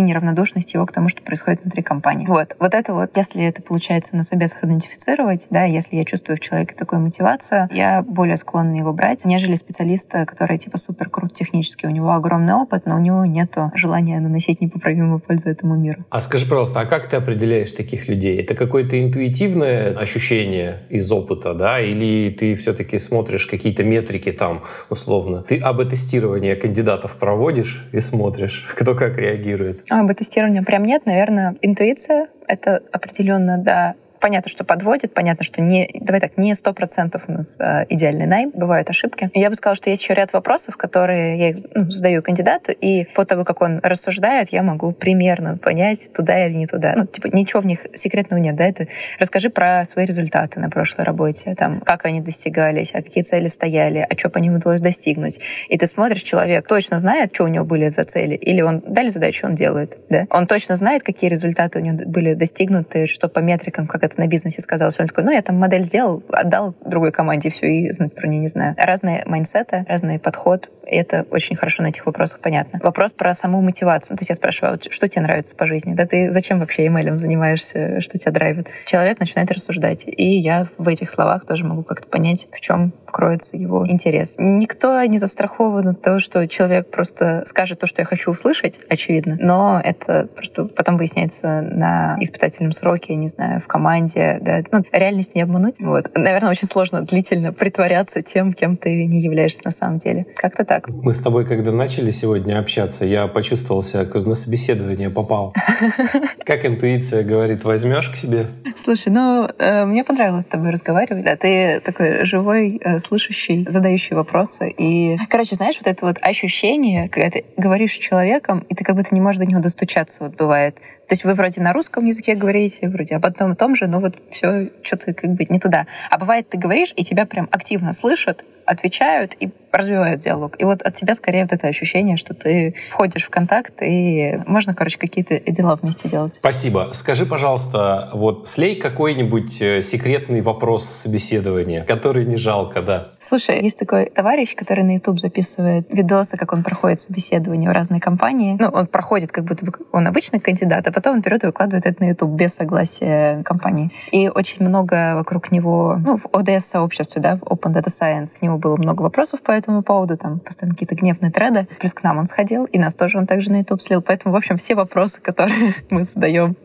[0.00, 2.26] неравнодушность его к тому, что происходит внутри компании.
[2.26, 2.56] Вот.
[2.58, 6.74] Вот это вот, если это получается на собесах идентифицировать, да, если я чувствую в человеке
[6.76, 11.90] такую мотивацию, я более склонна его брать, нежели специалиста, который, типа, супер крут технически, у
[11.90, 16.04] него огромный опыт, но у него нет желания наносить непоправимую пользу этому миру.
[16.10, 18.40] А скажи, пожалуйста, а как ты определяешь таких людей?
[18.40, 24.64] Это какой-то интуитивный субъективное ощущение из опыта, да, или ты все-таки смотришь какие-то метрики там,
[24.90, 25.42] условно.
[25.42, 29.84] Ты АБ-тестирование кандидатов проводишь и смотришь, кто как реагирует.
[29.88, 36.20] АБ-тестирования прям нет, наверное, интуиция— это определенно, да, понятно, что подводит, понятно, что не, давай
[36.20, 39.30] так, не сто процентов у нас а, идеальный найм, бывают ошибки.
[39.34, 43.04] Я бы сказала, что есть еще ряд вопросов, которые я их, ну, задаю кандидату, и
[43.14, 46.94] по тому, как он рассуждает, я могу примерно понять, туда или не туда.
[46.96, 48.86] Ну, типа, ничего в них секретного нет, да, это
[49.18, 54.06] расскажи про свои результаты на прошлой работе, там, как они достигались, а какие цели стояли,
[54.08, 55.40] а что по ним удалось достигнуть.
[55.68, 59.08] И ты смотришь, человек точно знает, что у него были за цели, или он дали
[59.08, 60.26] задачу, он делает, да?
[60.30, 64.26] Он точно знает, какие результаты у него были достигнуты, что по метрикам, как это на
[64.26, 67.92] бизнесе сказал, что он такой, ну, я там модель сделал, отдал другой команде, все, и
[67.92, 68.74] знать про нее не знаю.
[68.76, 72.80] Разные майнсеты, разный подход, и это очень хорошо на этих вопросах понятно.
[72.82, 74.16] Вопрос про саму мотивацию.
[74.16, 75.94] То есть я спрашиваю, а что тебе нравится по жизни?
[75.94, 78.68] Да ты зачем вообще email занимаешься, что тебя драйвит?
[78.86, 83.56] Человек начинает рассуждать, и я в этих словах тоже могу как-то понять, в чем кроется
[83.56, 84.34] его интерес.
[84.38, 89.36] Никто не застрахован от того, что человек просто скажет то, что я хочу услышать, очевидно,
[89.38, 95.34] но это просто потом выясняется на испытательном сроке, не знаю, в команде, да, ну, реальность
[95.34, 95.76] не обмануть.
[95.78, 96.10] Вот.
[96.14, 100.26] Наверное, очень сложно длительно притворяться тем, кем ты не являешься на самом деле.
[100.36, 100.88] Как-то так.
[100.88, 105.54] Мы с тобой, когда начали сегодня общаться, я почувствовал себя, как на собеседование попал.
[106.44, 108.48] Как интуиция говорит, возьмешь к себе?
[108.82, 111.24] Слушай, ну, э, мне понравилось с тобой разговаривать.
[111.24, 114.70] Да, ты такой живой, э, слышащий, задающий вопросы.
[114.70, 118.96] И, короче, знаешь, вот это вот ощущение, когда ты говоришь с человеком, и ты как
[118.96, 120.76] будто не можешь до него достучаться, вот бывает.
[121.10, 123.98] То есть вы вроде на русском языке говорите, вроде об одном и том же, но
[123.98, 125.88] вот все что-то как бы не туда.
[126.08, 130.54] А бывает, ты говоришь, и тебя прям активно слышат, отвечают и развивают диалог.
[130.58, 134.74] И вот от тебя скорее вот это ощущение, что ты входишь в контакт, и можно,
[134.74, 136.34] короче, какие-то дела вместе делать.
[136.36, 136.90] Спасибо.
[136.92, 143.08] Скажи, пожалуйста, вот слей какой-нибудь э, секретный вопрос собеседования, который не жалко, да?
[143.30, 148.00] Слушай, есть такой товарищ, который на YouTube записывает видосы, как он проходит собеседование в разные
[148.00, 148.56] компании.
[148.58, 151.86] Ну, он проходит, как будто бы он обычный кандидат, а потом он берет и выкладывает
[151.86, 153.92] это на YouTube без согласия компании.
[154.10, 158.58] И очень много вокруг него, ну, в ODS-сообществе, да, в Open Data Science, у него
[158.58, 161.68] было много вопросов по этому поводу, там постоянно какие-то гневные треды.
[161.78, 164.02] Плюс к нам он сходил, и нас тоже он также на YouTube слил.
[164.02, 166.56] Поэтому, в общем, все вопросы, которые мы задаем,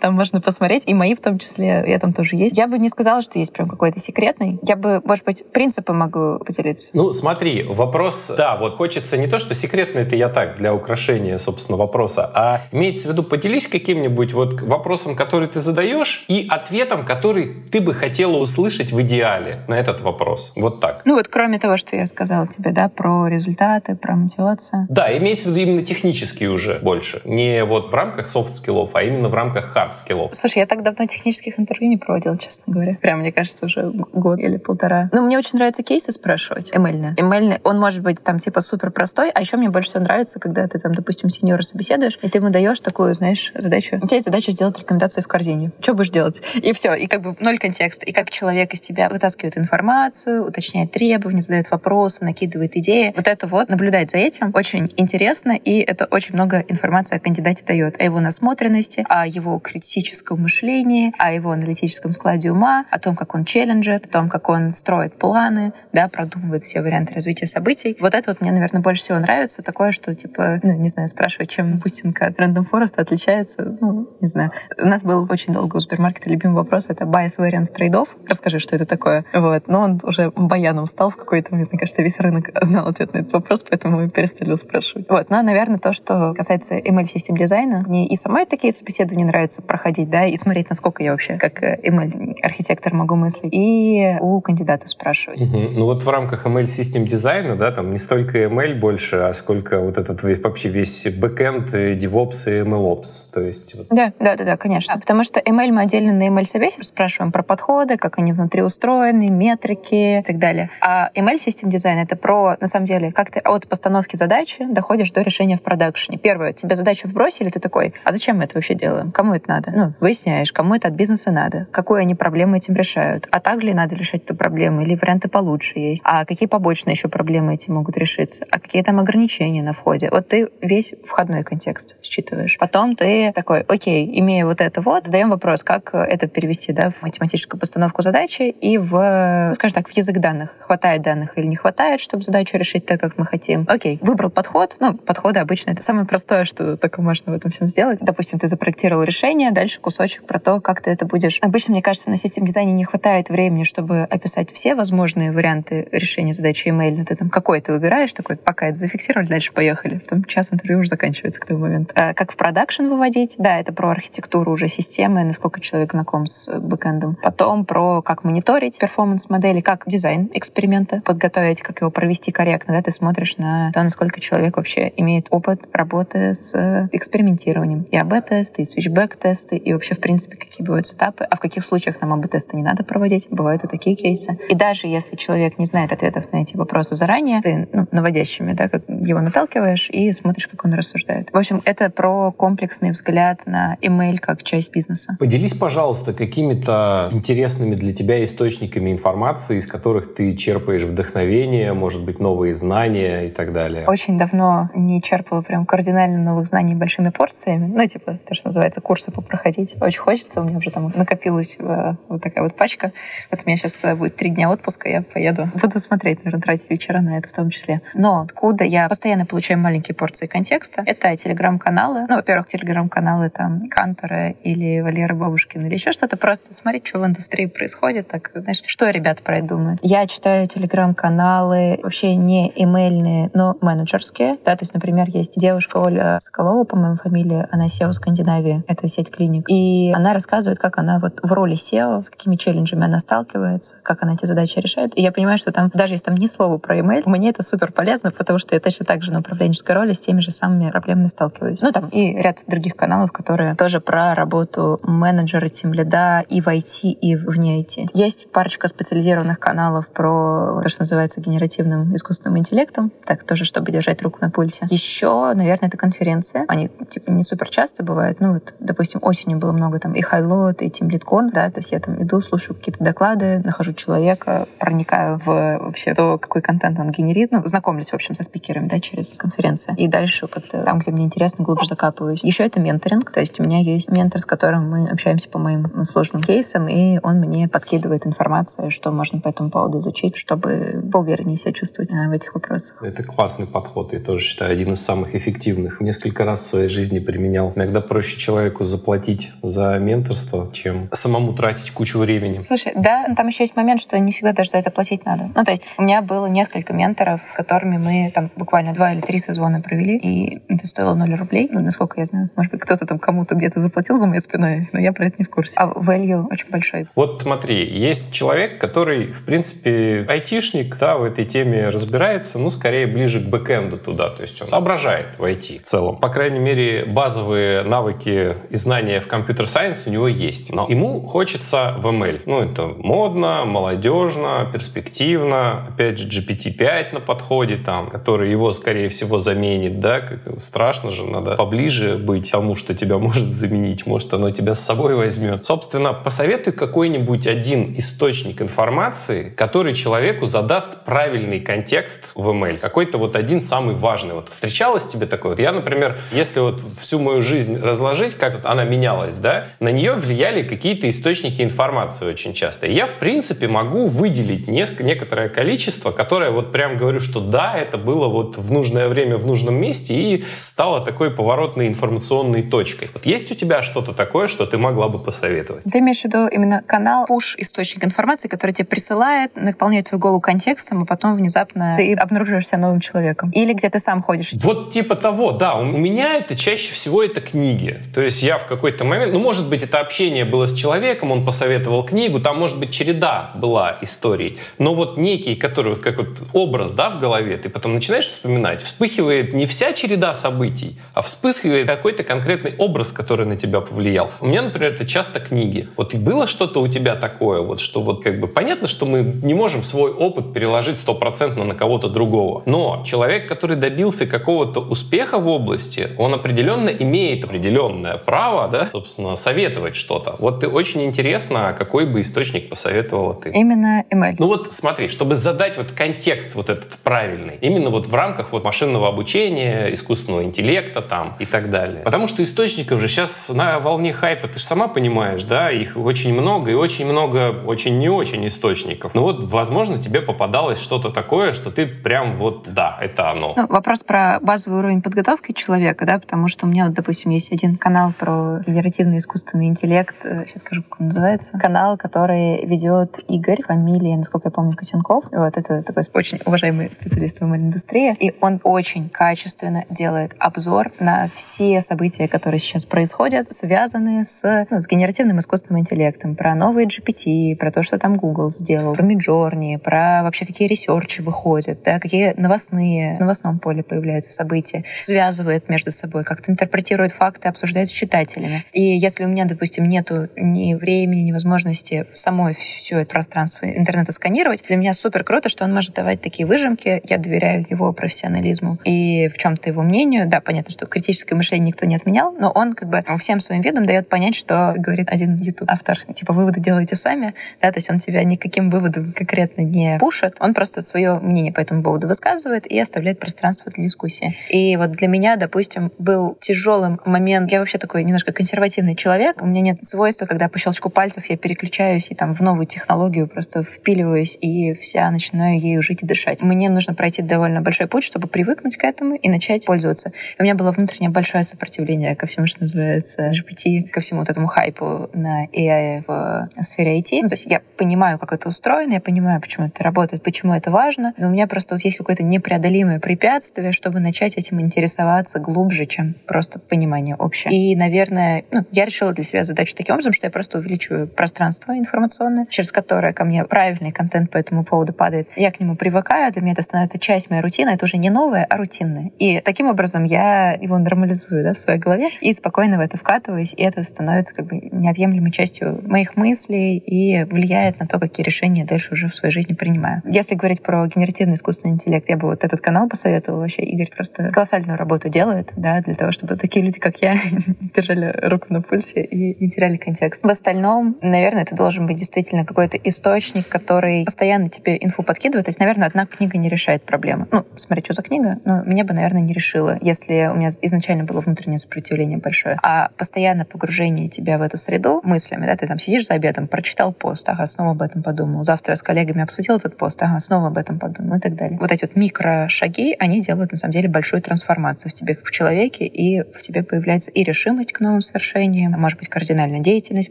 [0.00, 0.84] там можно посмотреть.
[0.86, 2.56] И мои в том числе, я там тоже есть.
[2.56, 4.58] Я бы не сказала, что есть прям какой-то секретный.
[4.62, 6.90] Я бы, может быть, принципы могу могу поделиться?
[6.92, 11.38] Ну, смотри, вопрос, да, вот хочется не то, что секретно это я так, для украшения,
[11.38, 17.04] собственно, вопроса, а имеется в виду, поделись каким-нибудь вот вопросом, который ты задаешь, и ответом,
[17.04, 20.52] который ты бы хотела услышать в идеале на этот вопрос.
[20.56, 21.02] Вот так.
[21.04, 24.86] Ну вот кроме того, что я сказала тебе, да, про результаты, про мотивацию.
[24.88, 27.20] Да, имеется в виду именно технические уже больше.
[27.24, 30.32] Не вот в рамках софт-скиллов, а именно в рамках хард-скиллов.
[30.38, 32.96] Слушай, я так давно технических интервью не проводила, честно говоря.
[33.00, 35.08] Прям, мне кажется, уже год или полтора.
[35.12, 36.70] Но мне очень нравится кейс кейсы спрашивать.
[36.74, 37.14] ML'ный.
[37.16, 40.66] ML'ный, он может быть там типа супер простой, а еще мне больше всего нравится, когда
[40.66, 43.96] ты там, допустим, сеньора собеседуешь, и ты ему даешь такую, знаешь, задачу.
[43.96, 45.72] У тебя есть задача сделать рекомендации в корзине.
[45.80, 46.42] Что будешь делать?
[46.54, 46.94] И все.
[46.94, 48.04] И как бы ноль контекста.
[48.04, 53.12] И как человек из тебя вытаскивает информацию, уточняет требования, задает вопросы, накидывает идеи.
[53.16, 57.64] Вот это вот, наблюдать за этим очень интересно, и это очень много информации о кандидате
[57.64, 58.00] дает.
[58.00, 63.34] О его насмотренности, о его критическом мышлении, о его аналитическом складе ума, о том, как
[63.34, 67.96] он челленджит, о том, как он строит планы, да, продумывает все варианты развития событий.
[68.00, 69.62] Вот это вот мне, наверное, больше всего нравится.
[69.62, 73.76] Такое, что, типа, ну, не знаю, спрашивать, чем Бустинка от Random Forest отличается.
[73.80, 74.50] Ну, не знаю.
[74.76, 76.86] У нас был очень долго у супермаркета любимый вопрос.
[76.88, 78.16] Это bias variance трейдов.
[78.28, 79.24] Расскажи, что это такое.
[79.32, 79.68] Вот.
[79.68, 81.72] Но он уже баяном стал в какой-то момент.
[81.72, 85.08] Мне кажется, весь рынок знал ответ на этот вопрос, поэтому мы перестали его спрашивать.
[85.08, 85.30] Вот.
[85.30, 90.10] Ну, а, наверное, то, что касается ML-систем дизайна, мне и самой такие собеседования нравится проходить,
[90.10, 95.40] да, и смотреть, насколько я вообще как ML-архитектор могу мыслить, и у кандидата спрашивать.
[95.40, 95.83] Угу.
[95.84, 99.98] Вот в рамках ML system design'а, да, там не столько ML больше, а сколько вот
[99.98, 103.32] этот вообще весь бэкэнд, и DevOps и MLOps.
[103.32, 103.86] То есть, вот.
[103.90, 104.98] Да, да, да, да, конечно.
[104.98, 109.28] Потому что ML мы отдельно на ML собесе спрашиваем про подходы, как они внутри устроены,
[109.28, 110.70] метрики и так далее.
[110.80, 115.10] А ML system design это про, на самом деле, как ты от постановки задачи доходишь
[115.10, 116.18] до решения в продакшене.
[116.18, 119.12] Первое, тебе задачу вбросили, ты такой, а зачем мы это вообще делаем?
[119.12, 119.72] Кому это надо?
[119.74, 123.74] Ну, выясняешь, кому это от бизнеса надо, какую они проблему этим решают, а так ли
[123.74, 127.70] надо решать эту проблему или варианты получше дальше есть, а какие побочные еще проблемы эти
[127.70, 130.08] могут решиться, а какие там ограничения на входе.
[130.10, 132.56] Вот ты весь входной контекст считываешь.
[132.58, 137.02] Потом ты такой, окей, имея вот это вот, задаем вопрос, как это перевести да, в
[137.02, 140.54] математическую постановку задачи и в, ну, скажем так, в язык данных.
[140.60, 143.64] Хватает данных или не хватает, чтобы задачу решить так, как мы хотим.
[143.68, 144.76] Окей, выбрал подход.
[144.80, 147.98] Ну, подходы обычно это самое простое, что только можно в этом всем сделать.
[148.00, 151.38] Допустим, ты запроектировал решение, дальше кусочек про то, как ты это будешь.
[151.42, 156.32] Обычно, мне кажется, на system design'е не хватает времени, чтобы описать все возможные варианты решения
[156.32, 157.04] задачи ML.
[157.04, 159.98] Ты там какой ты выбираешь, такой, пока это зафиксировали, дальше поехали.
[159.98, 161.92] Потом час интервью уже заканчивается к тому моменту.
[161.96, 163.34] А как в продакшн выводить?
[163.38, 167.16] Да, это про архитектуру уже системы, насколько человек знаком с бэкэндом.
[167.22, 172.74] Потом про как мониторить перформанс модели, как дизайн эксперимента подготовить, как его провести корректно.
[172.74, 177.86] Да, ты смотришь на то, насколько человек вообще имеет опыт работы с экспериментированием.
[177.90, 181.24] И АБ-тесты, и свитчбэк-тесты, и вообще, в принципе, какие бывают этапы.
[181.24, 183.26] А в каких случаях нам АБ-тесты не надо проводить?
[183.30, 184.38] Бывают и такие кейсы.
[184.48, 188.68] И даже если человек не знает ответов на эти вопросы заранее, ты ну, наводящими, да,
[188.68, 191.30] как его наталкиваешь и смотришь, как он рассуждает.
[191.32, 195.16] В общем, это про комплексный взгляд на email как часть бизнеса.
[195.18, 202.20] Поделись, пожалуйста, какими-то интересными для тебя источниками информации, из которых ты черпаешь вдохновение, может быть,
[202.20, 203.86] новые знания и так далее.
[203.86, 207.72] Очень давно не черпала прям кардинально новых знаний большими порциями.
[207.74, 209.74] Ну, типа, то, что называется, курсы попроходить.
[209.80, 210.40] Очень хочется.
[210.40, 212.92] У меня уже там накопилась э, вот такая вот пачка.
[213.30, 215.33] Вот у меня сейчас э, будет три дня отпуска, я поеду.
[215.54, 217.80] Буду смотреть, наверное, тратить вечера на это в том числе.
[217.94, 222.06] Но откуда я постоянно получаю маленькие порции контекста, это телеграм-каналы.
[222.08, 226.16] Ну, во-первых, телеграм-каналы там Кантора или Валера Бабушкина или еще что-то.
[226.16, 228.08] Просто смотреть, что в индустрии происходит.
[228.08, 229.80] Так, знаешь, что ребята про это думают.
[229.82, 234.38] Я читаю телеграм-каналы вообще не имейльные, но менеджерские.
[234.44, 239.10] Да, то есть, например, есть девушка Оля Соколова, по-моему, фамилия, она SEO Скандинавии, это сеть
[239.10, 239.48] клиник.
[239.48, 244.02] И она рассказывает, как она вот в роли SEO, с какими челленджами она сталкивается, как
[244.02, 244.96] она эти задачи решает.
[244.96, 247.72] И я понимаю, что там, даже если там ни слова про email, мне это супер
[247.72, 251.06] полезно, потому что я точно так же на управленческой роли с теми же самыми проблемами
[251.06, 251.60] сталкиваюсь.
[251.62, 256.48] Ну, там и ряд других каналов, которые тоже про работу менеджера, тем лида и в
[256.48, 257.88] IT, и вне IT.
[257.94, 262.92] Есть парочка специализированных каналов про то, что называется генеративным искусственным интеллектом.
[263.04, 264.66] Так, тоже, чтобы держать руку на пульсе.
[264.70, 266.44] Еще, наверное, это конференции.
[266.48, 268.20] Они, типа, не супер часто бывают.
[268.20, 271.80] Ну, вот, допустим, осенью было много там и хайлот, и тимлиткон, да, то есть я
[271.80, 277.32] там иду, слушаю какие-то доклады, нахожу человека, проникаю в вообще то, какой контент он генерит,
[277.32, 279.74] ну, знакомлюсь, в общем, со спикерами, да, через конференции.
[279.76, 282.22] И дальше как-то там, где мне интересно, глубже закапываюсь.
[282.22, 285.84] Еще это менторинг, то есть у меня есть ментор, с которым мы общаемся по моим
[285.84, 291.36] сложным кейсам, и он мне подкидывает информацию, что можно по этому поводу изучить, чтобы поувереннее
[291.36, 292.82] себя чувствовать в этих вопросах.
[292.82, 295.80] Это классный подход, я тоже считаю, один из самых эффективных.
[295.80, 297.52] Несколько раз в своей жизни применял.
[297.54, 302.40] Иногда проще человеку заплатить за менторство, чем самому тратить кучу времени.
[302.42, 305.30] Слушай, да, там еще есть момент, что не всегда даже за это платить надо.
[305.34, 309.18] Ну, то есть у меня было несколько менторов, которыми мы там буквально два или три
[309.18, 312.30] созвона провели, и это стоило 0 рублей, ну, насколько я знаю.
[312.36, 315.24] Может быть, кто-то там кому-то где-то заплатил за моей спиной, но я про это не
[315.24, 315.54] в курсе.
[315.56, 316.86] А value очень большой.
[316.94, 322.86] Вот смотри, есть человек, который, в принципе, айтишник, да, в этой теме разбирается, ну, скорее
[322.86, 325.96] ближе к бэкэнду туда, то есть он соображает в IT в целом.
[325.96, 330.52] По крайней мере, базовые навыки и знания в компьютер-сайенс у него есть.
[330.52, 332.22] Но ему хочется в ML.
[332.26, 334.93] Ну, это модно, молодежно, перспективно.
[334.94, 340.02] Опять же, GPT-5 на подходе там, который его, скорее всего, заменит, да,
[340.38, 343.86] страшно же, надо поближе быть тому, что тебя может заменить.
[343.86, 345.44] Может, оно тебя с собой возьмет.
[345.44, 352.58] Собственно, посоветуй какой-нибудь один источник информации, который человеку задаст правильный контекст в ML.
[352.58, 354.14] Какой-то вот один самый важный.
[354.14, 355.30] Вот встречалось тебе такое?
[355.30, 359.72] Вот я, например, если вот всю мою жизнь разложить, как вот она менялась, да, на
[359.72, 362.66] нее влияли какие-то источники информации очень часто.
[362.66, 367.56] И я, в принципе, могу выделить несколько, некоторое количество, которое вот прям говорю, что да,
[367.58, 372.90] это было вот в нужное время в нужном месте и стало такой поворотной информационной точкой.
[372.92, 375.64] Вот есть у тебя что-то такое, что ты могла бы посоветовать?
[375.64, 380.20] Ты имеешь в виду именно канал, пуш источник информации, который тебе присылает, наполняет твою голову
[380.20, 383.30] контекстом, и потом внезапно ты обнаруживаешься новым человеком.
[383.30, 384.32] Или где ты сам ходишь.
[384.34, 385.54] Вот типа того, да.
[385.54, 387.80] У меня это чаще всего это книги.
[387.94, 391.24] То есть я в какой-то момент, ну, может быть, это общение было с человеком, он
[391.24, 394.38] посоветовал книгу, там, может быть, череда была историй.
[394.58, 398.62] Но вот некий, который вот как вот образ, да, в голове, ты потом начинаешь вспоминать,
[398.62, 404.10] вспыхивает не вся череда событий, а вспыхивает какой-то конкретный образ, который на тебя повлиял.
[404.20, 405.68] У меня, например, это часто книги.
[405.76, 409.02] Вот и было что-то у тебя такое, вот, что вот как бы понятно, что мы
[409.02, 412.42] не можем свой опыт переложить стопроцентно на кого-то другого.
[412.46, 419.16] Но человек, который добился какого-то успеха в области, он определенно имеет определенное право, да, собственно,
[419.16, 420.16] советовать что-то.
[420.18, 423.30] Вот ты очень интересно, какой бы источник посоветовала ты?
[423.30, 424.16] Именно email.
[424.18, 428.44] Ну вот смотри, чтобы задать вот контекст вот этот правильный, именно вот в рамках вот
[428.44, 431.82] машинного обучения, искусственного интеллекта там и так далее.
[431.82, 436.12] Потому что источников же сейчас на волне хайпа, ты же сама понимаешь, да, их очень
[436.12, 438.94] много и очень много очень не очень источников.
[438.94, 443.34] Ну вот, возможно, тебе попадалось что-то такое, что ты прям вот, да, это оно.
[443.36, 447.32] Ну, вопрос про базовый уровень подготовки человека, да, потому что у меня, вот, допустим, есть
[447.32, 453.42] один канал про генеративный искусственный интеллект, сейчас скажу, как он называется, канал, который ведет Игорь,
[453.42, 455.04] фамилия, насколько я помню, Котенков.
[455.10, 457.96] Вот это такой очень уважаемый специалист в ML-индустрии.
[457.98, 464.60] И он очень качественно делает обзор на все события, которые сейчас происходят, связанные с, ну,
[464.60, 469.58] с генеративным искусственным интеллектом, про новые GPT, про то, что там Google сделал, про Midjourney,
[469.58, 475.72] про вообще какие ресерчи выходят, да, какие новостные, в новостном поле появляются события, связывает между
[475.72, 478.44] собой, как-то интерпретирует факты, обсуждает с читателями.
[478.52, 483.92] И если у меня, допустим, нету ни времени, ни возможности самой все это пространство интернета
[483.92, 486.80] сканировать, для меня супер круто, что он может давать такие выжимки.
[486.88, 490.08] Я доверяю его профессионализму и в чем-то его мнению.
[490.08, 493.66] Да, понятно, что критическое мышление никто не отменял, но он как бы всем своим видом
[493.66, 497.80] дает понять, что говорит один YouTube автор, типа выводы делайте сами, да, то есть он
[497.80, 502.58] тебя никаким выводом конкретно не пушит, он просто свое мнение по этому поводу высказывает и
[502.58, 504.16] оставляет пространство для дискуссии.
[504.28, 507.30] И вот для меня, допустим, был тяжелым момент.
[507.30, 509.20] Я вообще такой немножко консервативный человек.
[509.20, 513.06] У меня нет свойства, когда по щелчку пальцев я переключаюсь и там в новую технологию
[513.08, 516.22] просто впиливаюсь и вся начинаю ею жить и дышать.
[516.22, 519.90] Мне нужно пройти довольно большой путь, чтобы привыкнуть к этому и начать пользоваться.
[519.90, 524.08] И у меня было внутреннее большое сопротивление ко всему, что называется GPT, ко всему вот
[524.08, 527.00] этому хайпу на AI в сфере IT.
[527.02, 530.50] Ну, то есть я понимаю, как это устроено, я понимаю, почему это работает, почему это
[530.50, 535.66] важно, но у меня просто вот есть какое-то непреодолимое препятствие, чтобы начать этим интересоваться глубже,
[535.66, 537.34] чем просто понимание общее.
[537.34, 541.52] И, наверное, ну, я решила для себя задачу таким образом, что я просто увеличиваю пространство
[541.52, 545.08] информационное, через которое ко мне правильный контент по этому поводу падает.
[545.16, 548.24] Я к нему привыкаю, для меня это становится часть моей рутины, это уже не новое,
[548.24, 548.92] а рутинное.
[549.00, 553.34] И таким образом я его нормализую да, в своей голове и спокойно в это вкатываюсь,
[553.36, 558.42] и это становится как бы неотъемлемой частью моих мыслей и влияет на то, какие решения
[558.42, 559.82] я дальше уже в своей жизни принимаю.
[559.84, 563.42] Если говорить про генеративный искусственный интеллект, я бы вот этот канал посоветовала вообще.
[563.42, 566.94] Игорь просто колоссальную работу делает, да, для того, чтобы такие люди, как я,
[567.54, 570.04] держали руку на пульсе и не теряли контекст.
[570.04, 575.26] В остальном, наверное, это должен быть действительно какой-то источник, который постоянно тебе инфу подкидывает.
[575.26, 577.06] То есть, наверное, одна книга не решает проблему.
[577.10, 580.84] Ну, смотри, что за книга, но меня бы, наверное, не решила, если у меня изначально
[580.84, 582.38] было внутреннее сопротивление большое.
[582.42, 586.72] А постоянное погружение тебя в эту среду мыслями, да, ты там сидишь за обедом, прочитал
[586.72, 588.24] пост, ага, снова об этом подумал.
[588.24, 591.38] Завтра с коллегами обсудил этот пост, ага, снова об этом подумал и так далее.
[591.38, 595.10] Вот эти вот микрошаги, они делают, на самом деле, большую трансформацию в тебе как в
[595.10, 599.90] человеке, и в тебе появляется и решимость к новым свершениям, а может быть, кардинально деятельность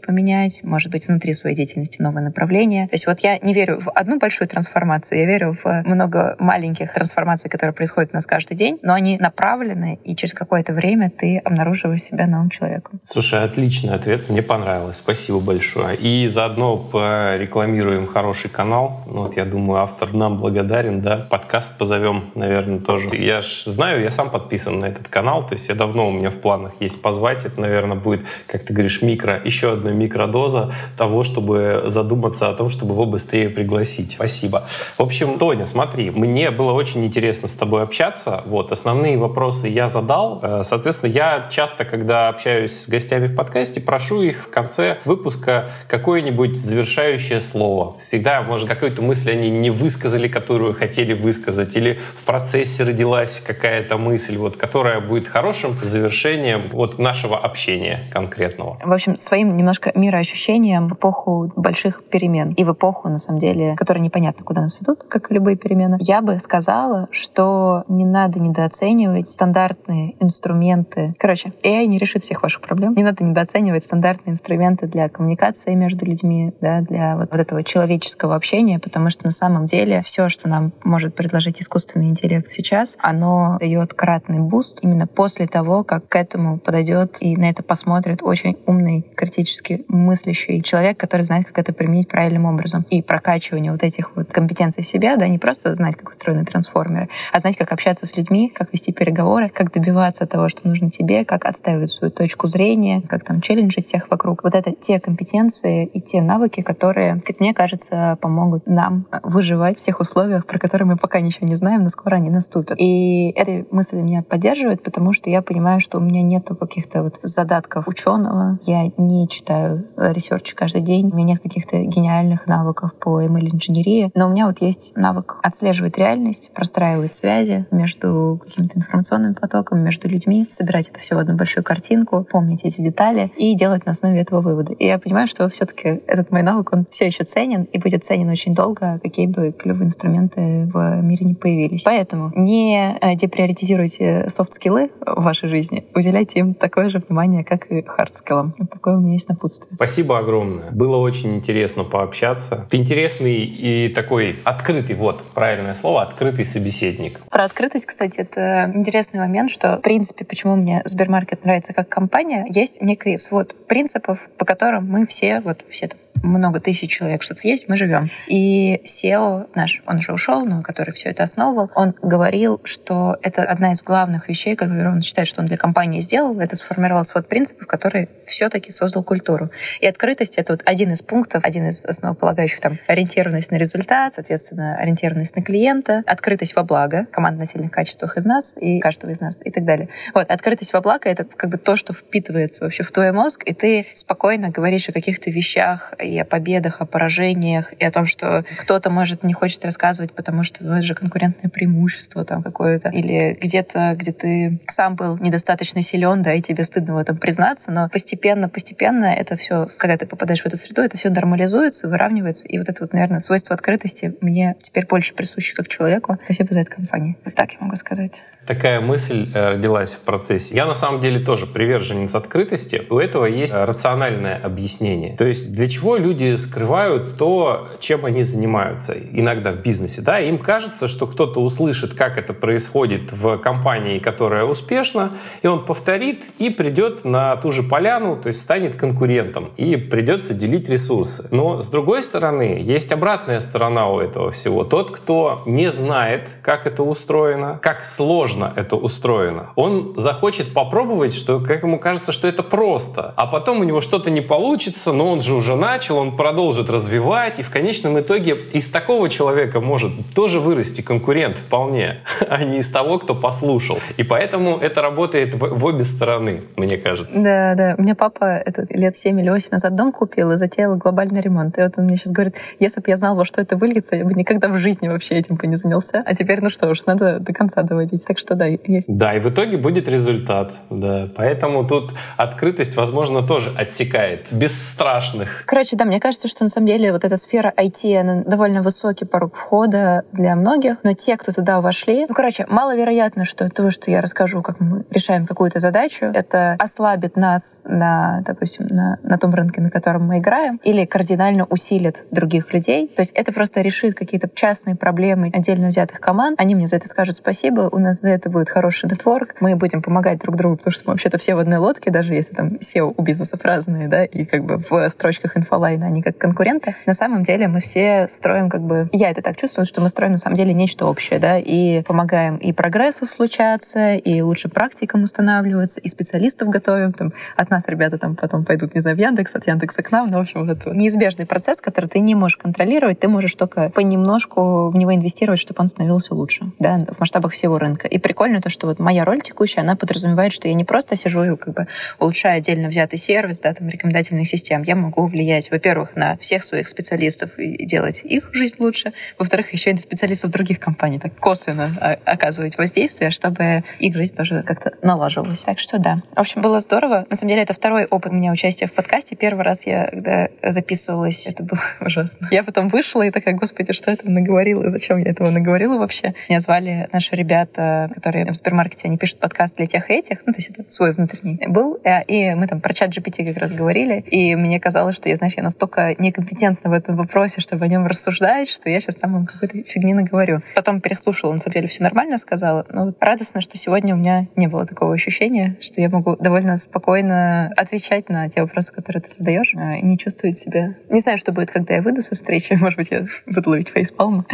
[0.00, 2.88] поменять, может быть, внутри своей деятельности новое направление.
[2.88, 6.92] То есть вот я не верю в одну большую трансформацию, я верю в много маленьких
[6.92, 11.38] трансформаций, которые происходят у нас каждый день, но они направлены, и через какое-то время ты
[11.38, 13.00] обнаруживаешь себя новым человеком.
[13.06, 15.96] Слушай, отличный ответ, мне понравилось, спасибо большое.
[15.96, 19.04] И заодно порекламируем хороший канал.
[19.06, 21.16] Ну, вот я думаю, автор нам благодарен, да.
[21.16, 23.08] Подкаст позовем, наверное, тоже.
[23.16, 26.30] Я ж знаю, я сам подписан на этот канал, то есть я давно у меня
[26.30, 27.44] в планах есть позвать.
[27.44, 32.68] Это, наверное, будет, как ты говоришь, микро, еще одна микродоза того, чтобы задуматься о том,
[32.68, 33.93] чтобы его быстрее пригласить.
[34.02, 34.64] Спасибо.
[34.98, 38.42] В общем, Тоня, смотри, мне было очень интересно с тобой общаться.
[38.46, 40.40] Вот, основные вопросы я задал.
[40.42, 45.70] Э, соответственно, я часто, когда общаюсь с гостями в подкасте, прошу их в конце выпуска
[45.88, 47.96] какое-нибудь завершающее слово.
[47.98, 53.96] Всегда, может, какую-то мысль они не высказали, которую хотели высказать, или в процессе родилась какая-то
[53.98, 58.78] мысль, вот, которая будет хорошим завершением вот нашего общения конкретного.
[58.84, 63.73] В общем, своим немножко мироощущением в эпоху больших перемен и в эпоху, на самом деле,
[63.76, 68.40] которая непонятно, куда нас ведут, как и любые перемены, я бы сказала, что не надо
[68.40, 71.08] недооценивать стандартные инструменты.
[71.18, 72.94] Короче, AI не решит всех ваших проблем.
[72.94, 78.34] Не надо недооценивать стандартные инструменты для коммуникации между людьми, да, для вот, вот этого человеческого
[78.34, 83.56] общения, потому что на самом деле все, что нам может предложить искусственный интеллект сейчас, оно
[83.60, 88.56] дает кратный буст именно после того, как к этому подойдет и на это посмотрит очень
[88.66, 92.86] умный, критически мыслящий человек, который знает, как это применить правильным образом.
[92.90, 97.38] И прокачивание вот этих вот компетенций себя, да, не просто знать, как устроены трансформеры, а
[97.38, 101.44] знать, как общаться с людьми, как вести переговоры, как добиваться того, что нужно тебе, как
[101.44, 104.42] отстаивать свою точку зрения, как там челленджить всех вокруг.
[104.44, 109.84] Вот это те компетенции и те навыки, которые, как мне кажется, помогут нам выживать в
[109.84, 112.78] тех условиях, про которые мы пока ничего не знаем, но скоро они наступят.
[112.80, 117.18] И эта мысль меня поддерживает, потому что я понимаю, что у меня нету каких-то вот
[117.22, 118.58] задатков ученого.
[118.64, 121.10] Я не читаю research каждый день.
[121.12, 125.38] У меня нет каких-то гениальных навыков по ML инженерии, но у меня вот есть навык
[125.42, 131.34] отслеживать реальность, простраивать связи между какими-то информационными потоками, между людьми, собирать это все в одну
[131.34, 134.74] большую картинку, помнить эти детали и делать на основе этого выводы.
[134.74, 138.28] И я понимаю, что все-таки этот мой навык, он все еще ценен и будет ценен
[138.28, 141.82] очень долго, какие бы клевые инструменты в мире не появились.
[141.82, 147.70] Поэтому не э, деприоритизируйте soft skills'ы в вашей жизни, уделяйте им такое же внимание, как
[147.70, 148.54] и hard skill ам.
[148.58, 149.74] Вот такое у меня есть напутствие.
[149.74, 150.70] Спасибо огромное.
[150.70, 152.66] Было очень интересно пообщаться.
[152.70, 157.20] Ты интересный и такой открытый, вот правильное слово, открытый собеседник.
[157.30, 162.46] Про открытость, кстати, это интересный момент, что, в принципе, почему мне Сбермаркет нравится как компания,
[162.50, 167.46] есть некий свод принципов, по которым мы все, вот все там много тысяч человек что-то
[167.46, 168.10] есть, мы живем.
[168.26, 173.42] И SEO наш, он уже ушел, но который все это основывал, он говорил, что это
[173.42, 177.28] одна из главных вещей, которые он считает, что он для компании сделал, это сформировал свод
[177.28, 179.50] принципов, который все-таки создал культуру.
[179.80, 184.76] И открытость— это вот один из пунктов, один из основополагающих там ориентированность на результат, соответственно,
[184.76, 189.20] ориентированность на клиента, открытость во благо, команда на сильных качествах из нас и каждого из
[189.20, 189.88] нас и так далее.
[190.14, 193.52] Вот, открытость во благо— это как бы то, что впитывается вообще в твой мозг, и
[193.54, 198.44] ты спокойно говоришь о каких-то вещах, и о победах, о поражениях, и о том, что
[198.58, 203.36] кто-то, может, не хочет рассказывать, потому что ну, это же конкурентное преимущество там какое-то, или
[203.40, 207.88] где-то, где ты сам был недостаточно силен, да, и тебе стыдно в этом признаться, но
[207.88, 212.58] постепенно, постепенно это все, когда ты попадаешь в эту среду, это все нормализуется, выравнивается, и
[212.58, 216.18] вот это вот, наверное, свойство открытости мне теперь больше присуще как человеку.
[216.24, 217.16] Спасибо за это компании.
[217.24, 218.22] Вот так я могу сказать.
[218.46, 220.54] Такая мысль э, родилась в процессе.
[220.54, 222.82] Я на самом деле тоже приверженец открытости.
[222.90, 225.16] У этого есть э, рациональное объяснение.
[225.16, 230.00] То есть для чего люди скрывают то, чем они занимаются иногда в бизнесе.
[230.00, 230.18] Да?
[230.20, 236.24] Им кажется, что кто-то услышит, как это происходит в компании, которая успешна, и он повторит
[236.38, 241.28] и придет на ту же поляну, то есть станет конкурентом, и придется делить ресурсы.
[241.30, 244.64] Но с другой стороны, есть обратная сторона у этого всего.
[244.64, 251.40] Тот, кто не знает, как это устроено, как сложно это устроено, он захочет попробовать, что
[251.40, 255.20] как ему кажется, что это просто, а потом у него что-то не получится, но он
[255.20, 260.40] же уже начал, он продолжит развивать, и в конечном итоге из такого человека может тоже
[260.40, 263.78] вырасти конкурент вполне, а не из того, кто послушал.
[263.96, 267.20] И поэтому это работает в, в обе стороны, мне кажется.
[267.20, 267.74] Да, да.
[267.78, 271.58] У меня папа это лет 7 или 8 назад дом купил и затеял глобальный ремонт.
[271.58, 274.04] И вот он мне сейчас говорит, если бы я знал, во что это выльется, я
[274.04, 276.02] бы никогда в жизни вообще этим бы не занялся.
[276.04, 278.04] А теперь, ну что уж, надо до конца доводить.
[278.04, 278.86] Так что да, есть.
[278.88, 280.52] Да, и в итоге будет результат.
[280.70, 281.08] Да.
[281.16, 284.26] Поэтому тут открытость, возможно, тоже отсекает.
[284.30, 285.44] Бесстрашных.
[285.46, 289.04] Короче, да, мне кажется, что на самом деле вот эта сфера IT, она довольно высокий
[289.04, 293.90] порог входа для многих, но те, кто туда вошли, ну, короче, маловероятно, что то, что
[293.90, 299.34] я расскажу, как мы решаем какую-то задачу, это ослабит нас на, допустим, на, на том
[299.34, 302.88] рынке, на котором мы играем, или кардинально усилит других людей.
[302.88, 306.40] То есть это просто решит какие-то частные проблемы отдельно взятых команд.
[306.40, 309.82] Они мне за это скажут спасибо, у нас за это будет хороший нетворк, мы будем
[309.82, 312.94] помогать друг другу, потому что мы вообще-то все в одной лодке, даже если там SEO
[312.96, 316.76] у бизнесов разные, да, и как бы в строчках инфолайна они как конкуренты.
[316.86, 318.88] На самом деле мы все строим как бы...
[318.92, 322.36] Я это так чувствую, что мы строим на самом деле нечто общее, да, и помогаем
[322.36, 326.92] и прогрессу случаться, и лучше практикам устанавливаться, и специалистов готовим.
[326.92, 330.10] Там, от нас ребята там потом пойдут, не знаю, в Яндекс, от Яндекса к нам.
[330.10, 333.70] Ну, в общем, вот это неизбежный процесс, который ты не можешь контролировать, ты можешь только
[333.70, 337.88] понемножку в него инвестировать, чтобы он становился лучше, да, в масштабах всего рынка.
[337.88, 341.22] И прикольно то, что вот моя роль текущая, она подразумевает, что я не просто сижу
[341.22, 341.66] и как бы
[341.98, 344.62] улучшаю отдельно взятый сервис, да, там, рекомендательных систем.
[344.62, 348.92] Я могу влиять, во-первых, на всех своих специалистов и делать их жизнь лучше.
[349.18, 354.42] Во-вторых, еще и на специалистов других компаний, так косвенно оказывать воздействие, чтобы их жизнь тоже
[354.42, 355.40] как-то налаживалась.
[355.40, 356.02] Так что да.
[356.14, 357.06] В общем, было здорово.
[357.10, 359.16] На самом деле, это второй опыт у меня участия в подкасте.
[359.16, 362.28] Первый раз я, когда записывалась, это было ужасно.
[362.30, 364.70] Я потом вышла и такая, господи, что я там наговорила?
[364.70, 366.14] Зачем я этого наговорила вообще?
[366.28, 370.18] Меня звали наши ребята, которые в супермаркете, они пишут подкаст для тех и этих.
[370.26, 371.78] Ну, то есть это свой внутренний был.
[371.84, 374.00] Э, и мы там про чат GPT как раз говорили.
[374.10, 377.86] И мне казалось, что я, знаешь, я настолько некомпетентна в этом вопросе, чтобы о нем
[377.86, 380.42] рассуждать, что я сейчас там вам какой-то фигни наговорю.
[380.54, 382.66] Потом переслушала, на самом деле все нормально сказала.
[382.70, 387.52] Но радостно, что сегодня у меня не было такого ощущения, что я могу довольно спокойно
[387.56, 390.76] отвечать на те вопросы, которые ты задаешь, а, и не чувствовать себя...
[390.88, 392.52] Не знаю, что будет, когда я выйду со встречи.
[392.60, 394.24] Может быть, я буду ловить фейспалмы.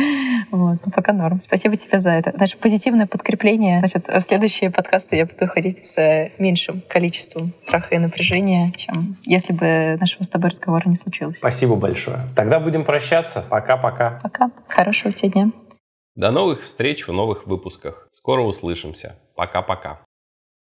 [0.51, 0.79] Вот.
[0.85, 1.41] Но пока норм.
[1.41, 2.33] Спасибо тебе за это.
[2.35, 3.79] Значит, позитивное подкрепление.
[3.81, 9.53] Значит, в следующие подкасты я буду ходить с меньшим количеством страха и напряжения, чем если
[9.53, 11.39] бы нашего с тобой разговора не случилось.
[11.39, 12.19] Спасибо большое.
[12.37, 13.45] Тогда будем прощаться.
[13.49, 14.21] Пока-пока.
[14.23, 14.51] Пока.
[14.69, 15.53] Хорошего тебе дня.
[16.17, 18.09] До новых встреч в новых выпусках.
[18.13, 19.17] Скоро услышимся.
[19.37, 20.01] Пока-пока.